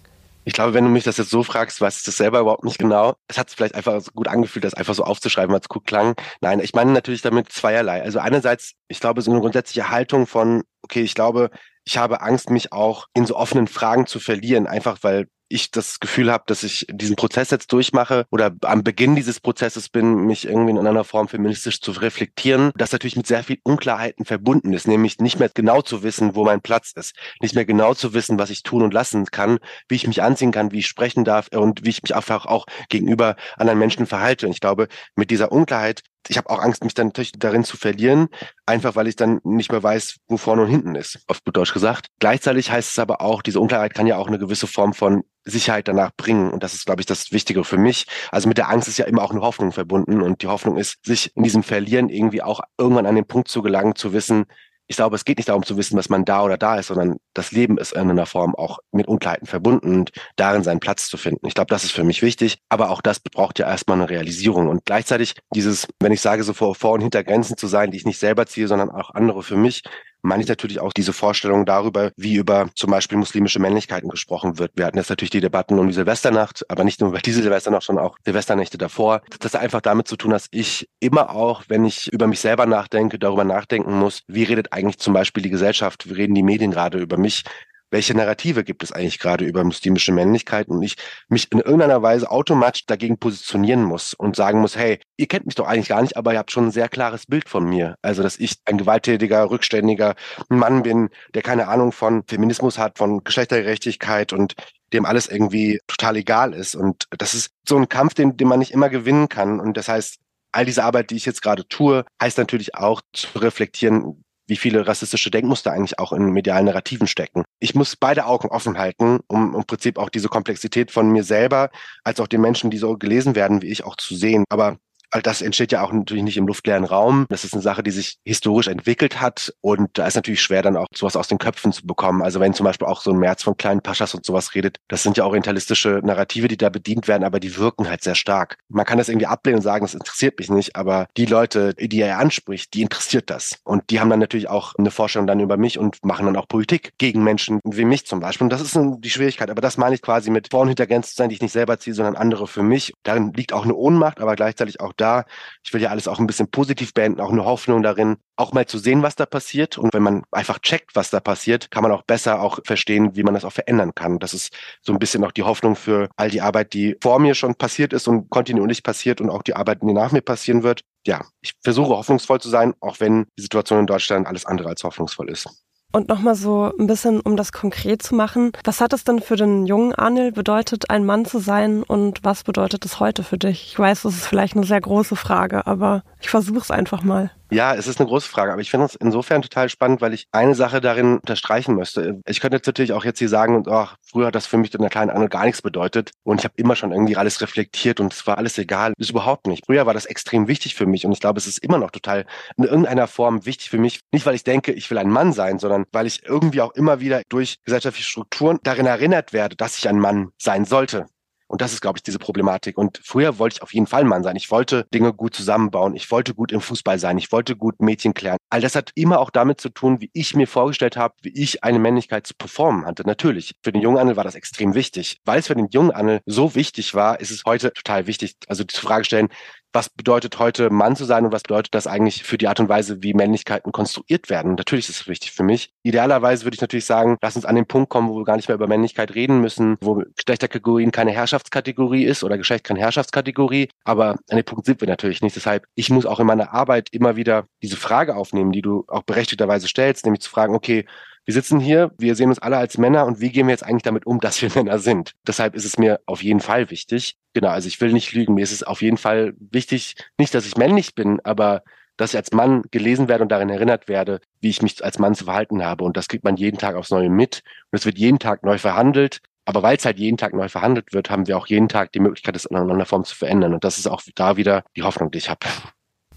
Ich 0.46 0.54
glaube, 0.54 0.74
wenn 0.74 0.86
du 0.86 0.90
mich 0.90 1.04
das 1.04 1.18
jetzt 1.18 1.30
so 1.30 1.44
fragst, 1.44 1.82
weiß 1.82 2.00
ich 2.00 2.04
das 2.06 2.16
selber 2.16 2.40
überhaupt 2.40 2.64
nicht 2.64 2.80
genau. 2.80 3.16
Es 3.28 3.38
hat 3.38 3.50
sich 3.50 3.58
vielleicht 3.58 3.76
einfach 3.76 4.00
so 4.00 4.12
gut 4.12 4.30
angefühlt, 4.30 4.64
das 4.64 4.74
einfach 4.74 4.94
so 4.94 5.04
aufzuschreiben, 5.04 5.54
es 5.56 5.68
gut 5.68 5.86
klang. 5.86 6.16
Nein, 6.40 6.62
ich 6.62 6.74
meine 6.74 6.94
natürlich 6.94 7.22
damit 7.22 7.52
zweierlei. 7.52 8.02
Also 8.02 8.20
einerseits, 8.20 8.74
ich 8.88 9.02
glaube, 9.02 9.22
so 9.22 9.32
eine 9.32 9.42
grundsätzliche 9.42 9.90
Haltung 9.90 10.26
von, 10.26 10.64
okay, 10.84 11.02
ich 11.02 11.16
glaube, 11.16 11.50
ich 11.86 11.98
habe 11.98 12.22
Angst, 12.22 12.50
mich 12.50 12.72
auch 12.72 13.08
in 13.14 13.26
so 13.26 13.36
offenen 13.36 13.68
Fragen 13.68 14.08
zu 14.08 14.20
verlieren, 14.20 14.68
einfach 14.68 15.00
weil 15.02 15.28
ich 15.50 15.70
das 15.70 16.00
Gefühl 16.00 16.32
habe, 16.32 16.46
dass 16.48 16.64
ich 16.64 16.88
diesen 16.90 17.16
Prozess 17.16 17.52
jetzt 17.52 17.72
durchmache 17.72 18.26
oder 18.32 18.56
am 18.62 18.84
Beginn 18.84 19.16
dieses 19.16 19.40
Prozesses 19.40 19.88
bin, 19.88 20.26
mich 20.26 20.46
irgendwie 20.48 20.72
in 20.72 20.80
einer 20.80 21.04
Form 21.04 21.28
feministisch 21.28 21.80
zu 21.80 21.92
reflektieren, 21.92 22.72
das 22.76 22.92
natürlich 22.92 23.16
mit 23.16 23.28
sehr 23.28 23.44
viel 23.44 23.60
Unklarheiten 23.64 24.26
verbunden 24.26 24.74
ist, 24.74 24.88
nämlich 24.88 25.20
nicht 25.20 25.40
mehr 25.40 25.50
genau 25.54 25.82
zu 25.82 26.02
wissen, 26.02 26.36
wo 26.36 26.44
mein 26.44 26.62
Platz 26.62 26.94
ist, 26.96 27.16
nicht 27.40 27.54
mehr 27.54 27.66
genau 27.66 27.94
zu 27.94 28.14
wissen, 28.14 28.40
was 28.40 28.50
ich 28.50 28.64
tun 28.64 28.82
und 28.82 28.94
lassen 28.94 29.26
kann, 29.28 29.60
wie 29.88 29.96
ich 29.96 30.08
mich 30.08 30.24
anziehen 30.24 30.52
kann, 30.52 30.72
wie 30.72 30.80
ich 30.80 30.88
sprechen 30.88 31.24
darf 31.24 31.50
und 31.50 31.86
wie 31.86 31.90
ich 31.90 32.02
mich 32.02 32.16
einfach 32.16 32.48
auch 32.48 32.66
gegenüber 32.90 33.36
anderen 33.56 33.80
Menschen 33.80 34.08
verhalte. 34.08 34.48
Und 34.48 34.54
ich 34.54 34.62
glaube, 34.62 34.88
mit 35.16 35.30
dieser 35.30 35.52
Unklarheit 35.52 36.02
ich 36.28 36.38
habe 36.38 36.50
auch 36.50 36.60
Angst, 36.60 36.84
mich 36.84 36.94
dann 36.94 37.08
natürlich 37.08 37.34
darin 37.34 37.64
zu 37.64 37.78
verlieren, 37.78 38.30
einfach 38.66 38.96
weil 38.96 39.08
ich 39.08 39.16
dann 39.16 39.40
nicht 39.44 39.72
mehr 39.72 39.84
weiß, 39.84 40.18
wo 40.28 40.38
vorne 40.38 40.64
und 40.64 40.70
hinten 40.70 40.96
ist, 40.96 41.20
auf 41.28 41.44
gut 41.44 41.58
Deutsch 41.58 41.74
gesagt. 41.74 42.08
Gleichzeitig 42.20 42.72
heißt 42.72 42.92
es 42.92 43.00
aber 43.00 43.22
auch, 43.22 43.42
diese 43.42 43.60
Unklarheit 43.60 43.94
kann 43.94 44.08
ja 44.08 44.18
auch 44.18 44.28
eine 44.28 44.40
gewisse 44.40 44.68
Form 44.68 44.94
von 44.94 45.24
Sicherheit 45.46 45.88
danach 45.88 46.12
bringen. 46.16 46.52
Und 46.52 46.64
das 46.64 46.74
ist, 46.74 46.86
glaube 46.86 47.02
ich, 47.02 47.06
das 47.06 47.32
Wichtige 47.32 47.64
für 47.64 47.78
mich. 47.78 48.08
Also 48.32 48.48
mit 48.48 48.58
der 48.58 48.70
Angst 48.70 48.88
ist 48.88 48.98
ja 48.98 49.06
immer 49.06 49.24
auch 49.24 49.32
eine 49.32 49.42
Hoffnung 49.42 49.72
verbunden. 49.72 50.22
Und 50.22 50.42
die 50.42 50.48
Hoffnung 50.48 50.78
ist, 50.78 51.06
sich 51.06 51.36
in 51.36 51.44
diesem 51.44 51.64
Verlieren 51.64 52.10
irgendwie 52.10 52.42
auch 52.42 52.62
irgendwann 52.78 53.06
an 53.06 53.16
den 53.16 53.26
Punkt 53.26 53.50
zu 53.50 53.62
gelangen, 53.62 53.96
zu 53.96 54.14
wissen, 54.14 54.46
ich 54.88 54.98
glaube, 54.98 55.16
es 55.16 55.26
geht 55.26 55.38
nicht 55.38 55.50
darum 55.50 55.64
zu 55.64 55.78
wissen, 55.78 55.98
was 55.98 56.10
man 56.10 56.26
da 56.26 56.44
oder 56.44 56.58
da 56.58 56.78
ist, 56.78 56.88
sondern 56.88 57.18
das 57.34 57.52
Leben 57.52 57.78
ist 57.78 57.94
in 57.94 58.10
einer 58.10 58.26
Form 58.26 58.56
auch 58.56 58.80
mit 58.92 59.08
Unklarheiten 59.08 59.48
verbunden 59.48 60.00
und 60.00 60.12
darin 60.36 60.64
seinen 60.64 60.80
Platz 60.80 61.08
zu 61.08 61.18
finden. 61.18 61.48
Ich 61.48 61.54
glaube, 61.54 61.70
das 61.70 61.84
ist 61.84 61.92
für 61.92 62.04
mich 62.04 62.22
wichtig, 62.22 62.60
aber 62.70 62.90
auch 62.90 63.02
das 63.02 63.20
braucht 63.20 63.60
ja 63.60 63.68
erstmal 63.68 63.98
eine 63.98 64.10
Realisierung 64.10 64.68
und 64.68 64.86
gleichzeitig 64.86 65.36
dieses, 65.56 65.88
wenn 66.00 66.12
ich 66.12 66.22
sage, 66.22 66.44
so 66.44 66.54
vor, 66.54 66.76
vor 66.76 66.92
und 66.92 67.02
hinter 67.02 67.24
Grenzen 67.24 67.58
zu 67.58 67.68
sein, 67.68 67.92
die 67.92 67.98
ich 67.98 68.06
nicht 68.06 68.20
selber 68.20 68.46
ziehe, 68.46 68.68
sondern 68.68 68.92
auch 68.92 69.12
andere 69.12 69.42
für 69.44 69.58
mich, 69.58 69.84
meine 70.24 70.42
ich 70.42 70.50
natürlich 70.50 70.80
auch 70.80 70.94
diese 70.94 71.14
Vorstellung 71.14 71.66
darüber, 71.66 72.12
wie 72.16 72.36
über 72.36 72.70
zum 72.76 72.90
Beispiel 72.90 73.18
muslimische 73.18 73.60
Männlichkeiten 73.60 74.10
gesprochen 74.10 74.58
wird. 74.58 74.72
Wir 74.76 74.86
hatten 74.86 74.98
jetzt 74.98 75.10
natürlich 75.10 75.32
die 75.32 75.42
Debatten 75.42 75.78
um 75.78 75.88
die 75.88 75.94
Silvesternacht, 75.94 76.66
aber 76.70 76.84
nicht 76.84 77.02
nur 77.02 77.10
über 77.10 77.20
diese 77.20 77.44
Silvesternacht, 77.44 77.84
sondern 77.84 78.06
auch 78.06 78.18
Silvesternächte 78.24 78.78
davor. 78.78 79.22
Das 79.40 79.54
hat 79.54 79.62
einfach 79.62 79.82
damit 79.82 80.08
zu 80.08 80.16
tun, 80.16 80.32
dass 80.32 80.48
ich 80.52 80.90
immer 81.00 81.30
auch, 81.30 81.64
wenn 81.68 81.86
ich 81.86 82.12
über 82.12 82.28
mich 82.28 82.40
selber 82.40 82.66
nachdenke, 82.66 83.20
darüber 83.20 83.44
nachdenken 83.44 84.00
muss, 84.00 84.24
wie 84.28 84.44
redet 84.44 84.72
eigentlich 84.72 84.98
zum 84.98 85.14
Beispiel 85.14 85.44
die 85.44 85.50
Gesellschaft, 85.50 86.10
wie 86.10 86.14
reden 86.14 86.36
die 86.36 86.44
Medien 86.44 86.72
gerade 86.72 87.00
über 87.00 87.18
mich, 87.18 87.44
welche 87.94 88.18
Narrative 88.18 88.64
gibt 88.64 88.84
es 88.84 88.92
eigentlich 88.92 89.20
gerade 89.20 89.46
über 89.46 89.64
muslimische 89.64 90.12
Männlichkeit 90.12 90.68
und 90.68 90.82
ich 90.82 90.96
mich 91.30 91.52
in 91.52 91.60
irgendeiner 91.60 92.02
Weise 92.02 92.30
automatisch 92.32 92.88
dagegen 92.88 93.20
positionieren 93.20 93.84
muss 93.84 94.16
und 94.16 94.36
sagen 94.36 94.60
muss, 94.62 94.76
hey, 94.76 95.00
ihr 95.16 95.28
kennt 95.28 95.46
mich 95.46 95.54
doch 95.54 95.68
eigentlich 95.68 95.90
gar 95.90 96.02
nicht, 96.02 96.18
aber 96.18 96.34
ihr 96.34 96.40
habt 96.40 96.52
schon 96.52 96.68
ein 96.68 96.72
sehr 96.72 96.90
klares 96.90 97.28
Bild 97.28 97.48
von 97.48 97.70
mir. 97.70 97.96
Also, 98.02 98.24
dass 98.24 98.40
ich 98.40 98.56
ein 98.66 98.80
gewalttätiger, 98.80 99.48
rückständiger 99.52 100.16
Mann 100.50 100.82
bin, 100.82 101.10
der 101.36 101.44
keine 101.44 101.68
Ahnung 101.68 101.92
von 101.92 102.24
Feminismus 102.28 102.80
hat, 102.80 102.98
von 102.98 103.24
Geschlechtergerechtigkeit 103.24 104.34
und 104.34 104.56
dem 104.92 105.06
alles 105.06 105.28
irgendwie 105.28 105.80
total 105.86 106.16
egal 106.16 106.54
ist. 106.54 106.76
Und 106.76 107.06
das 107.12 107.36
ist 107.36 107.52
so 107.70 107.78
ein 107.78 107.90
Kampf, 107.90 108.16
den, 108.16 108.38
den 108.38 108.48
man 108.48 108.58
nicht 108.58 108.72
immer 108.72 108.90
gewinnen 108.90 109.30
kann. 109.30 109.60
Und 109.60 109.78
das 109.78 109.88
heißt, 109.88 110.18
all 110.52 110.66
diese 110.66 110.84
Arbeit, 110.84 111.12
die 111.12 111.16
ich 111.16 111.26
jetzt 111.26 111.44
gerade 111.44 111.68
tue, 111.68 112.06
heißt 112.22 112.40
natürlich 112.40 112.74
auch 112.74 113.02
zu 113.14 113.38
reflektieren, 113.38 114.23
wie 114.48 114.58
viele 114.58 114.86
rassistische 114.86 115.32
Denkmuster 115.32 115.72
eigentlich 115.72 116.00
auch 116.00 116.14
in 116.14 116.32
medialen 116.32 116.66
Narrativen 116.66 117.08
stecken. 117.08 117.44
Ich 117.60 117.76
muss 117.76 117.96
beide 117.96 118.26
Augen 118.26 118.50
offen 118.50 118.78
halten, 118.78 119.20
um 119.28 119.56
im 119.56 119.64
Prinzip 119.66 119.98
auch 119.98 120.10
diese 120.10 120.30
Komplexität 120.30 120.92
von 120.92 121.12
mir 121.12 121.24
selber, 121.24 121.70
als 122.04 122.20
auch 122.20 122.28
den 122.28 122.42
Menschen, 122.42 122.70
die 122.70 122.78
so 122.78 122.98
gelesen 122.98 123.36
werden, 123.36 123.62
wie 123.62 123.72
ich 123.72 123.84
auch 123.84 123.96
zu 123.96 124.16
sehen. 124.16 124.44
Aber 124.50 124.78
all 125.14 125.22
das 125.22 125.42
entsteht 125.42 125.72
ja 125.72 125.84
auch 125.84 125.92
natürlich 125.92 126.24
nicht 126.24 126.38
im 126.38 126.48
luftleeren 126.48 126.86
Raum. 126.86 127.26
Das 127.30 127.44
ist 127.44 127.54
eine 127.54 127.62
Sache, 127.62 127.84
die 127.84 127.92
sich 127.92 128.18
historisch 128.26 128.68
entwickelt 128.68 129.22
hat. 129.22 129.54
Und 129.62 129.98
da 129.98 130.08
ist 130.08 130.16
natürlich 130.16 130.42
schwer, 130.42 130.64
dann 130.64 130.76
auch 130.76 130.88
sowas 130.94 131.16
aus 131.16 131.28
den 131.28 131.38
Köpfen 131.38 131.72
zu 131.72 131.86
bekommen. 131.86 132.24
Also 132.24 132.40
wenn 132.40 132.54
zum 132.54 132.66
Beispiel 132.66 132.88
auch 132.88 133.02
so 133.02 133.12
ein 133.12 133.20
März 133.20 133.44
von 133.44 133.56
kleinen 133.56 133.82
Paschas 133.82 134.16
und 134.16 134.26
sowas 134.26 134.56
redet, 134.56 134.78
das 134.88 135.04
sind 135.04 135.18
ja 135.18 135.26
orientalistische 135.26 136.02
Narrative, 136.04 136.48
die 136.48 136.58
da 136.58 136.70
bedient 136.70 137.08
werden, 137.08 137.24
aber 137.24 137.40
die 137.40 137.58
wirken 137.58 137.88
halt 137.90 138.04
sehr 138.04 138.16
stark. 138.16 138.58
Man 138.70 138.86
kann 138.86 138.98
das 138.98 139.10
irgendwie 139.10 139.28
ablehnen 139.28 139.58
und 139.58 139.64
sagen, 139.64 139.86
das 139.86 139.94
interessiert 139.94 140.40
mich 140.40 140.50
nicht, 140.50 140.76
aber 140.76 141.06
die 141.16 141.26
Leute, 141.26 141.76
die 141.76 142.02
er 142.02 142.18
anspricht, 142.18 142.74
die 142.74 142.82
interessiert 142.82 143.30
das. 143.30 143.60
Und 143.64 143.90
die 143.92 144.00
haben 144.00 144.10
dann 144.10 144.20
natürlich 144.20 144.50
auch 144.50 144.74
eine 144.80 144.90
Vorstellung 144.90 145.28
dann 145.28 145.40
über 145.40 145.58
mich 145.58 145.78
und 145.78 146.04
machen 146.04 146.26
dann 146.26 146.38
auch 146.38 146.48
Politik 146.48 146.94
gegen 146.98 147.24
Menschen 147.24 147.60
wie 147.64 147.86
mich 147.86 148.08
zum 148.08 148.20
Beispiel. 148.20 148.46
Und 148.46 148.50
das 148.50 148.62
ist 148.62 148.76
die 148.76 149.10
Schwierigkeit. 149.10 149.52
Aber 149.52 149.62
das 149.62 149.78
meine 149.78 149.94
ich 149.94 150.02
quasi 150.02 150.32
mit 150.32 150.50
Vor- 150.50 150.62
und 150.62 150.70
Hintergrenzen 150.70 151.14
sein, 151.16 151.30
die 151.30 151.36
ich 151.36 151.42
nicht 151.42 151.52
selber 151.52 151.78
ziehe, 151.78 151.94
sondern 151.94 152.16
andere 152.16 152.48
für 152.48 152.64
mich. 152.64 152.94
Darin 153.04 153.32
liegt 153.34 153.54
auch 153.54 153.64
eine 153.64 153.76
Ohnmacht, 153.76 154.20
aber 154.20 154.36
gleichzeitig 154.36 154.82
auch 154.82 154.94
da. 155.04 155.26
Ich 155.64 155.74
will 155.74 155.82
ja 155.82 155.90
alles 155.90 156.08
auch 156.08 156.20
ein 156.20 156.28
bisschen 156.28 156.50
positiv 156.50 156.94
beenden, 156.94 157.22
auch 157.22 157.32
eine 157.32 157.46
Hoffnung 157.46 157.84
darin, 157.84 158.18
auch 158.36 158.54
mal 158.54 158.66
zu 158.66 158.78
sehen, 158.78 159.04
was 159.04 159.16
da 159.16 159.26
passiert. 159.26 159.78
Und 159.78 159.94
wenn 159.94 160.04
man 160.04 160.24
einfach 160.32 160.60
checkt, 160.60 160.96
was 160.96 161.10
da 161.10 161.20
passiert, 161.20 161.70
kann 161.72 161.84
man 161.84 161.92
auch 161.92 162.04
besser 162.04 162.42
auch 162.42 162.60
verstehen, 162.66 163.16
wie 163.16 163.24
man 163.24 163.34
das 163.34 163.46
auch 163.46 163.52
verändern 163.52 163.94
kann. 163.94 164.20
Das 164.20 164.34
ist 164.34 164.54
so 164.82 164.94
ein 164.94 165.00
bisschen 165.00 165.24
auch 165.24 165.32
die 165.32 165.44
Hoffnung 165.44 165.76
für 165.76 166.10
all 166.16 166.30
die 166.30 166.42
Arbeit, 166.42 166.74
die 166.74 166.96
vor 167.02 167.20
mir 167.20 167.36
schon 167.36 167.56
passiert 167.56 167.94
ist 167.94 168.08
und 168.08 168.30
kontinuierlich 168.30 168.84
passiert 168.84 169.22
und 169.22 169.30
auch 169.30 169.44
die 169.44 169.56
Arbeit, 169.56 169.82
die 169.82 169.94
nach 169.94 170.12
mir 170.12 170.22
passieren 170.22 170.64
wird. 170.64 170.82
ja, 171.06 171.26
ich 171.42 171.54
versuche 171.62 171.90
hoffnungsvoll 171.90 172.40
zu 172.40 172.50
sein, 172.50 172.74
auch 172.80 173.00
wenn 173.02 173.26
die 173.38 173.42
Situation 173.42 173.80
in 173.80 173.88
Deutschland 173.88 174.26
alles 174.26 174.46
andere 174.46 174.70
als 174.70 174.84
hoffnungsvoll 174.84 175.30
ist. 175.30 175.50
Und 175.94 176.10
nochmal 176.10 176.34
so 176.34 176.74
ein 176.78 176.88
bisschen, 176.88 177.20
um 177.20 177.38
das 177.38 177.52
konkret 177.52 178.02
zu 178.02 178.16
machen. 178.16 178.52
Was 178.64 178.82
hat 178.82 178.94
es 178.94 179.04
denn 179.04 179.22
für 179.22 179.36
den 179.36 179.68
jungen 179.68 179.94
Anil 179.94 180.32
bedeutet, 180.32 180.90
ein 180.90 181.06
Mann 181.06 181.24
zu 181.24 181.38
sein 181.38 181.84
und 181.84 182.24
was 182.24 182.44
bedeutet 182.44 182.84
es 182.84 183.00
heute 183.00 183.24
für 183.24 183.38
dich? 183.38 183.68
Ich 183.68 183.78
weiß, 183.78 184.02
das 184.02 184.16
ist 184.16 184.26
vielleicht 184.26 184.56
eine 184.56 184.66
sehr 184.66 184.82
große 184.82 185.16
Frage, 185.16 185.68
aber 185.68 186.04
ich 186.20 186.30
versuche 186.30 186.58
es 186.58 186.72
einfach 186.72 187.04
mal. 187.04 187.30
Ja, 187.54 187.76
es 187.76 187.86
ist 187.86 188.00
eine 188.00 188.10
große 188.10 188.28
Frage, 188.28 188.52
aber 188.52 188.62
ich 188.62 188.72
finde 188.72 188.88
es 188.88 188.96
insofern 188.96 189.44
total 189.44 189.70
spannend, 189.70 190.02
weil 190.02 190.14
ich 190.16 190.28
eine 190.32 190.56
Sache 190.56 190.82
darin 190.82 191.18
unterstreichen 191.18 191.76
möchte. 191.76 192.20
Ich 192.26 192.40
könnte 192.40 192.58
jetzt 192.58 192.66
natürlich 192.66 192.94
auch 192.94 193.06
jetzt 193.06 193.20
hier 193.20 193.30
sagen, 193.30 193.64
oh, 193.68 193.86
früher 194.02 194.28
hat 194.28 194.36
das 194.36 194.48
für 194.48 194.58
mich 194.58 194.74
in 194.74 194.82
der 194.82 194.90
kleinen 194.90 195.12
Anne 195.12 195.30
gar 195.30 195.46
nichts 195.46 195.62
bedeutet 195.62 196.12
und 196.24 196.40
ich 196.40 196.46
habe 196.46 196.56
immer 196.58 196.76
schon 196.76 196.92
irgendwie 196.92 197.16
alles 197.16 197.42
reflektiert 197.42 198.00
und 198.00 198.12
es 198.12 198.26
war 198.26 198.40
alles 198.40 198.58
egal. 198.58 198.94
Ist 198.98 199.12
überhaupt 199.12 199.46
nicht. 199.46 199.68
Früher 199.68 199.86
war 199.86 199.94
das 199.94 200.06
extrem 200.06 200.48
wichtig 200.48 200.74
für 200.74 200.88
mich 200.88 201.06
und 201.06 201.12
ich 201.12 201.20
glaube, 201.20 201.38
es 201.38 201.46
ist 201.46 201.60
immer 201.60 201.78
noch 201.78 201.92
total 201.92 202.26
in 202.58 202.64
irgendeiner 202.64 203.06
Form 203.06 203.46
wichtig 203.46 203.70
für 203.70 203.78
mich. 203.78 204.00
Nicht, 204.12 204.26
weil 204.26 204.34
ich 204.34 204.44
denke, 204.44 204.72
ich 204.72 204.90
will 204.90 204.98
ein 204.98 205.12
Mann 205.12 205.32
sein, 205.32 205.60
sondern 205.60 205.86
weil 205.92 206.08
ich 206.08 206.26
irgendwie 206.26 206.62
auch 206.62 206.74
immer 206.74 207.02
wieder 207.02 207.22
durch 207.30 207.58
gesellschaftliche 207.66 208.10
Strukturen 208.10 208.58
darin 208.64 208.88
erinnert 208.88 209.32
werde, 209.32 209.56
dass 209.56 209.78
ich 209.78 209.88
ein 209.88 210.00
Mann 210.00 210.30
sein 210.40 210.66
sollte. 210.66 211.06
Und 211.54 211.62
das 211.62 211.72
ist, 211.72 211.82
glaube 211.82 212.00
ich, 212.00 212.02
diese 212.02 212.18
Problematik. 212.18 212.80
Und 212.80 213.00
früher 213.04 213.38
wollte 213.38 213.58
ich 213.58 213.62
auf 213.62 213.76
jeden 213.76 213.86
Fall 213.86 214.06
Mann 214.06 214.24
sein. 214.24 214.36
Ich 214.36 214.50
wollte 214.50 214.88
Dinge 214.92 215.14
gut 215.14 215.36
zusammenbauen. 215.36 215.96
Ich 215.96 216.10
wollte 216.10 216.34
gut 216.34 216.52
im 216.52 216.62
Fußball 216.62 216.98
sein. 216.98 217.20
Ich 217.20 217.32
wollte 217.32 217.56
gut 217.56 217.80
Mädchen 217.80 218.16
klären. 218.16 218.40
All 218.50 218.60
das 218.60 218.74
hat 218.74 218.90
immer 218.96 219.20
auch 219.20 219.30
damit 219.30 219.62
zu 219.62 219.70
tun, 219.70 220.02
wie 220.02 220.10
ich 220.14 220.36
mir 220.36 220.48
vorgestellt 220.48 220.98
habe, 220.98 221.14
wie 221.22 221.30
ich 221.30 221.64
eine 221.64 221.78
Männlichkeit 221.78 222.26
zu 222.26 222.34
performen 222.34 222.88
hatte. 222.88 223.04
Natürlich, 223.06 223.54
für 223.62 223.72
den 223.72 223.84
jungen 223.84 224.00
Annel 224.00 224.16
war 224.16 224.24
das 224.24 224.34
extrem 224.34 224.74
wichtig. 224.74 225.20
Weil 225.26 225.42
es 225.42 225.46
für 225.46 225.54
den 225.54 225.68
jungen 225.70 225.92
Annel 225.92 226.22
so 226.26 226.56
wichtig 226.56 226.96
war, 226.96 227.20
ist 227.20 227.30
es 227.30 227.44
heute 227.46 227.72
total 227.72 228.08
wichtig, 228.08 228.36
also 228.48 228.64
die 228.64 228.76
Frage 228.76 229.06
stellen, 229.06 229.30
was 229.74 229.90
bedeutet 229.90 230.38
heute 230.40 230.70
Mann 230.70 230.96
zu 230.96 231.04
sein 231.04 231.26
und 231.26 231.32
was 231.32 231.42
bedeutet 231.42 231.74
das 231.74 231.88
eigentlich 231.88 232.24
für 232.24 232.38
die 232.38 232.48
Art 232.48 232.60
und 232.60 232.70
Weise, 232.70 233.02
wie 233.02 233.14
Männlichkeiten 233.14 233.72
konstruiert 233.72 234.30
werden. 234.30 234.54
Natürlich 234.56 234.88
ist 234.88 235.02
es 235.02 235.08
wichtig 235.08 235.32
für 235.32 235.44
mich. 235.44 235.74
Idealerweise 235.82 236.46
würde 236.46 236.56
ich 236.56 236.62
natürlich 236.62 236.86
sagen, 236.86 237.18
lass 237.22 237.36
uns 237.36 237.46
an 237.46 237.56
den 237.56 237.66
Punkt 237.66 237.90
kommen, 237.90 238.10
wo 238.10 238.18
wir 238.18 238.24
gar 238.24 238.36
nicht 238.36 238.48
mehr 238.48 238.56
über 238.56 238.68
Männlichkeit 238.68 239.16
reden 239.16 239.42
müssen, 239.42 239.78
wo 239.82 240.04
Geschlechterkategorien 240.16 240.92
keine 240.92 241.12
Herrschaftskategorie 241.12 242.06
ist 242.06 242.24
oder 242.24 242.38
Geschlecht 242.38 242.64
keine 242.64 242.80
Herrschaftskategorie. 242.80 243.70
Aber 243.84 244.12
an 244.30 244.38
dem 244.38 244.46
Punkt 244.46 244.66
sind 244.66 244.80
wir 244.80 244.88
natürlich 244.88 245.22
nicht. 245.22 245.36
Deshalb, 245.36 245.66
ich 245.74 245.90
muss 245.90 246.06
auch 246.06 246.20
in 246.20 246.28
meiner 246.28 246.54
Arbeit 246.54 246.90
immer 246.92 247.16
wieder 247.16 247.48
diese 247.64 247.78
Frage 247.78 248.16
aufnehmen, 248.16 248.52
die 248.52 248.62
du 248.62 248.86
auch 248.88 249.04
berechtigterweise 249.04 249.68
stellst, 249.68 250.06
nämlich 250.06 250.22
zu 250.22 250.30
fragen, 250.30 250.54
okay, 250.54 250.86
wir 251.26 251.34
sitzen 251.34 251.60
hier, 251.60 251.92
wir 251.98 252.16
sehen 252.16 252.30
uns 252.30 252.40
alle 252.40 252.58
als 252.58 252.78
Männer 252.78 253.06
und 253.06 253.22
wie 253.22 253.30
gehen 253.30 253.48
wir 253.48 253.54
jetzt 253.54 253.66
eigentlich 253.66 253.84
damit 253.84 254.06
um, 254.06 254.20
dass 254.20 254.42
wir 254.42 254.50
Männer 254.56 254.80
sind? 254.80 255.14
Deshalb 255.28 255.56
ist 255.56 255.66
es 255.66 255.78
mir 255.78 256.00
auf 256.06 256.24
jeden 256.24 256.40
Fall 256.40 256.70
wichtig. 256.70 257.16
Genau, 257.34 257.50
also 257.50 257.68
ich 257.68 257.80
will 257.82 257.94
nicht 257.94 258.14
lügen. 258.14 258.34
Mir 258.34 258.44
ist 258.44 258.52
es 258.52 258.64
auf 258.64 258.82
jeden 258.82 258.98
Fall 258.98 259.34
wichtig, 259.40 259.96
nicht, 260.18 260.34
dass 260.34 260.46
ich 260.46 260.58
männlich 260.58 260.96
bin, 260.96 261.20
aber 261.24 261.64
dass 261.98 262.12
ich 262.12 262.18
als 262.18 262.32
Mann 262.32 262.64
gelesen 262.72 263.08
werde 263.08 263.24
und 263.24 263.32
darin 263.32 263.50
erinnert 263.50 263.88
werde, 263.88 264.20
wie 264.42 264.50
ich 264.50 264.62
mich 264.62 264.84
als 264.84 265.00
Mann 265.00 265.16
zu 265.16 265.26
verhalten 265.26 265.64
habe. 265.64 265.84
Und 265.84 265.96
das 265.96 266.08
kriegt 266.08 266.24
man 266.24 266.38
jeden 266.38 266.58
Tag 266.58 266.76
aufs 266.76 266.90
Neue 266.90 267.10
mit. 267.10 267.44
Und 267.72 267.80
es 267.80 267.86
wird 267.86 267.98
jeden 267.98 268.20
Tag 268.20 268.44
neu 268.44 268.58
verhandelt. 268.58 269.20
Aber 269.46 269.62
weil 269.62 269.78
es 269.78 269.86
halt 269.86 270.00
jeden 270.00 270.18
Tag 270.18 270.34
neu 270.34 270.50
verhandelt 270.50 270.94
wird, 270.94 271.10
haben 271.10 271.28
wir 271.28 271.38
auch 271.38 271.48
jeden 271.48 271.70
Tag 271.70 271.92
die 271.92 272.00
Möglichkeit, 272.00 272.36
es 272.36 272.46
in 272.46 272.56
einer 272.56 272.86
Form 272.86 273.04
zu 273.04 273.16
verändern. 273.16 273.54
Und 273.54 273.64
das 273.64 273.78
ist 273.78 273.88
auch 273.88 274.02
da 274.16 274.38
wieder 274.38 274.64
die 274.76 274.84
Hoffnung, 274.84 275.12
die 275.12 275.18
ich 275.20 275.30
habe. 275.30 275.46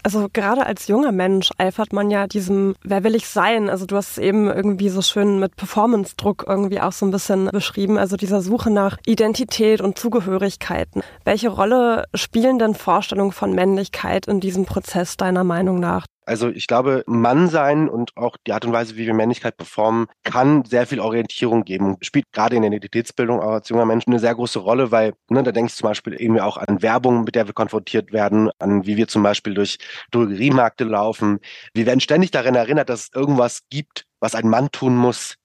Also 0.03 0.27
gerade 0.31 0.65
als 0.65 0.87
junger 0.87 1.11
Mensch 1.11 1.49
eifert 1.57 1.93
man 1.93 2.09
ja 2.09 2.27
diesem, 2.27 2.75
wer 2.83 3.03
will 3.03 3.15
ich 3.15 3.27
sein? 3.27 3.69
Also 3.69 3.85
du 3.85 3.95
hast 3.95 4.11
es 4.11 4.17
eben 4.17 4.47
irgendwie 4.47 4.89
so 4.89 5.01
schön 5.01 5.39
mit 5.39 5.55
Performance-Druck 5.55 6.45
irgendwie 6.47 6.79
auch 6.79 6.91
so 6.91 7.05
ein 7.05 7.11
bisschen 7.11 7.49
beschrieben, 7.51 7.97
also 7.97 8.15
dieser 8.15 8.41
Suche 8.41 8.69
nach 8.69 8.97
Identität 9.05 9.81
und 9.81 9.97
Zugehörigkeiten. 9.97 11.03
Welche 11.25 11.49
Rolle 11.49 12.05
spielen 12.13 12.59
denn 12.59 12.75
Vorstellungen 12.75 13.31
von 13.31 13.53
Männlichkeit 13.53 14.27
in 14.27 14.39
diesem 14.39 14.65
Prozess 14.65 15.17
deiner 15.17 15.43
Meinung 15.43 15.79
nach? 15.79 16.05
Also 16.27 16.49
ich 16.49 16.67
glaube, 16.67 17.03
Mann 17.07 17.47
sein 17.47 17.87
und 17.87 18.11
auch 18.17 18.35
die 18.45 18.51
Art 18.51 18.65
und 18.65 18.73
Weise, 18.73 18.97
wie 18.97 19.07
wir 19.07 19.13
Männlichkeit 19.13 19.55
performen, 19.55 20.07
kann 20.23 20.65
sehr 20.65 20.85
viel 20.85 20.99
Orientierung 20.99 21.63
geben 21.63 21.95
spielt 22.01 22.25
gerade 22.33 22.55
in 22.55 22.63
der 22.63 22.69
Identitätsbildung 22.69 23.39
auch 23.39 23.51
als 23.53 23.69
junger 23.69 23.85
Mensch 23.85 24.05
eine 24.07 24.19
sehr 24.19 24.35
große 24.35 24.59
Rolle, 24.59 24.91
weil 24.91 25.13
ne, 25.29 25.41
da 25.43 25.51
denke 25.51 25.69
ich 25.69 25.75
zum 25.75 25.87
Beispiel 25.87 26.19
eben 26.21 26.37
auch 26.39 26.57
an 26.57 26.81
Werbung, 26.81 27.23
mit 27.23 27.35
der 27.35 27.47
wir 27.47 27.53
konfrontiert 27.53 28.11
werden, 28.11 28.49
an 28.59 28.85
wie 28.85 28.97
wir 28.97 29.07
zum 29.07 29.23
Beispiel 29.23 29.53
durch 29.53 29.77
Drogeriemärkte 30.11 30.83
laufen. 30.83 31.39
Wir 31.73 31.85
werden 31.85 32.01
ständig 32.01 32.31
daran 32.31 32.55
erinnert, 32.55 32.89
dass 32.89 33.03
es 33.03 33.09
irgendwas 33.13 33.61
gibt, 33.69 34.05
was 34.19 34.35
ein 34.35 34.49
Mann 34.49 34.69
tun 34.71 34.97
muss, 34.97 35.35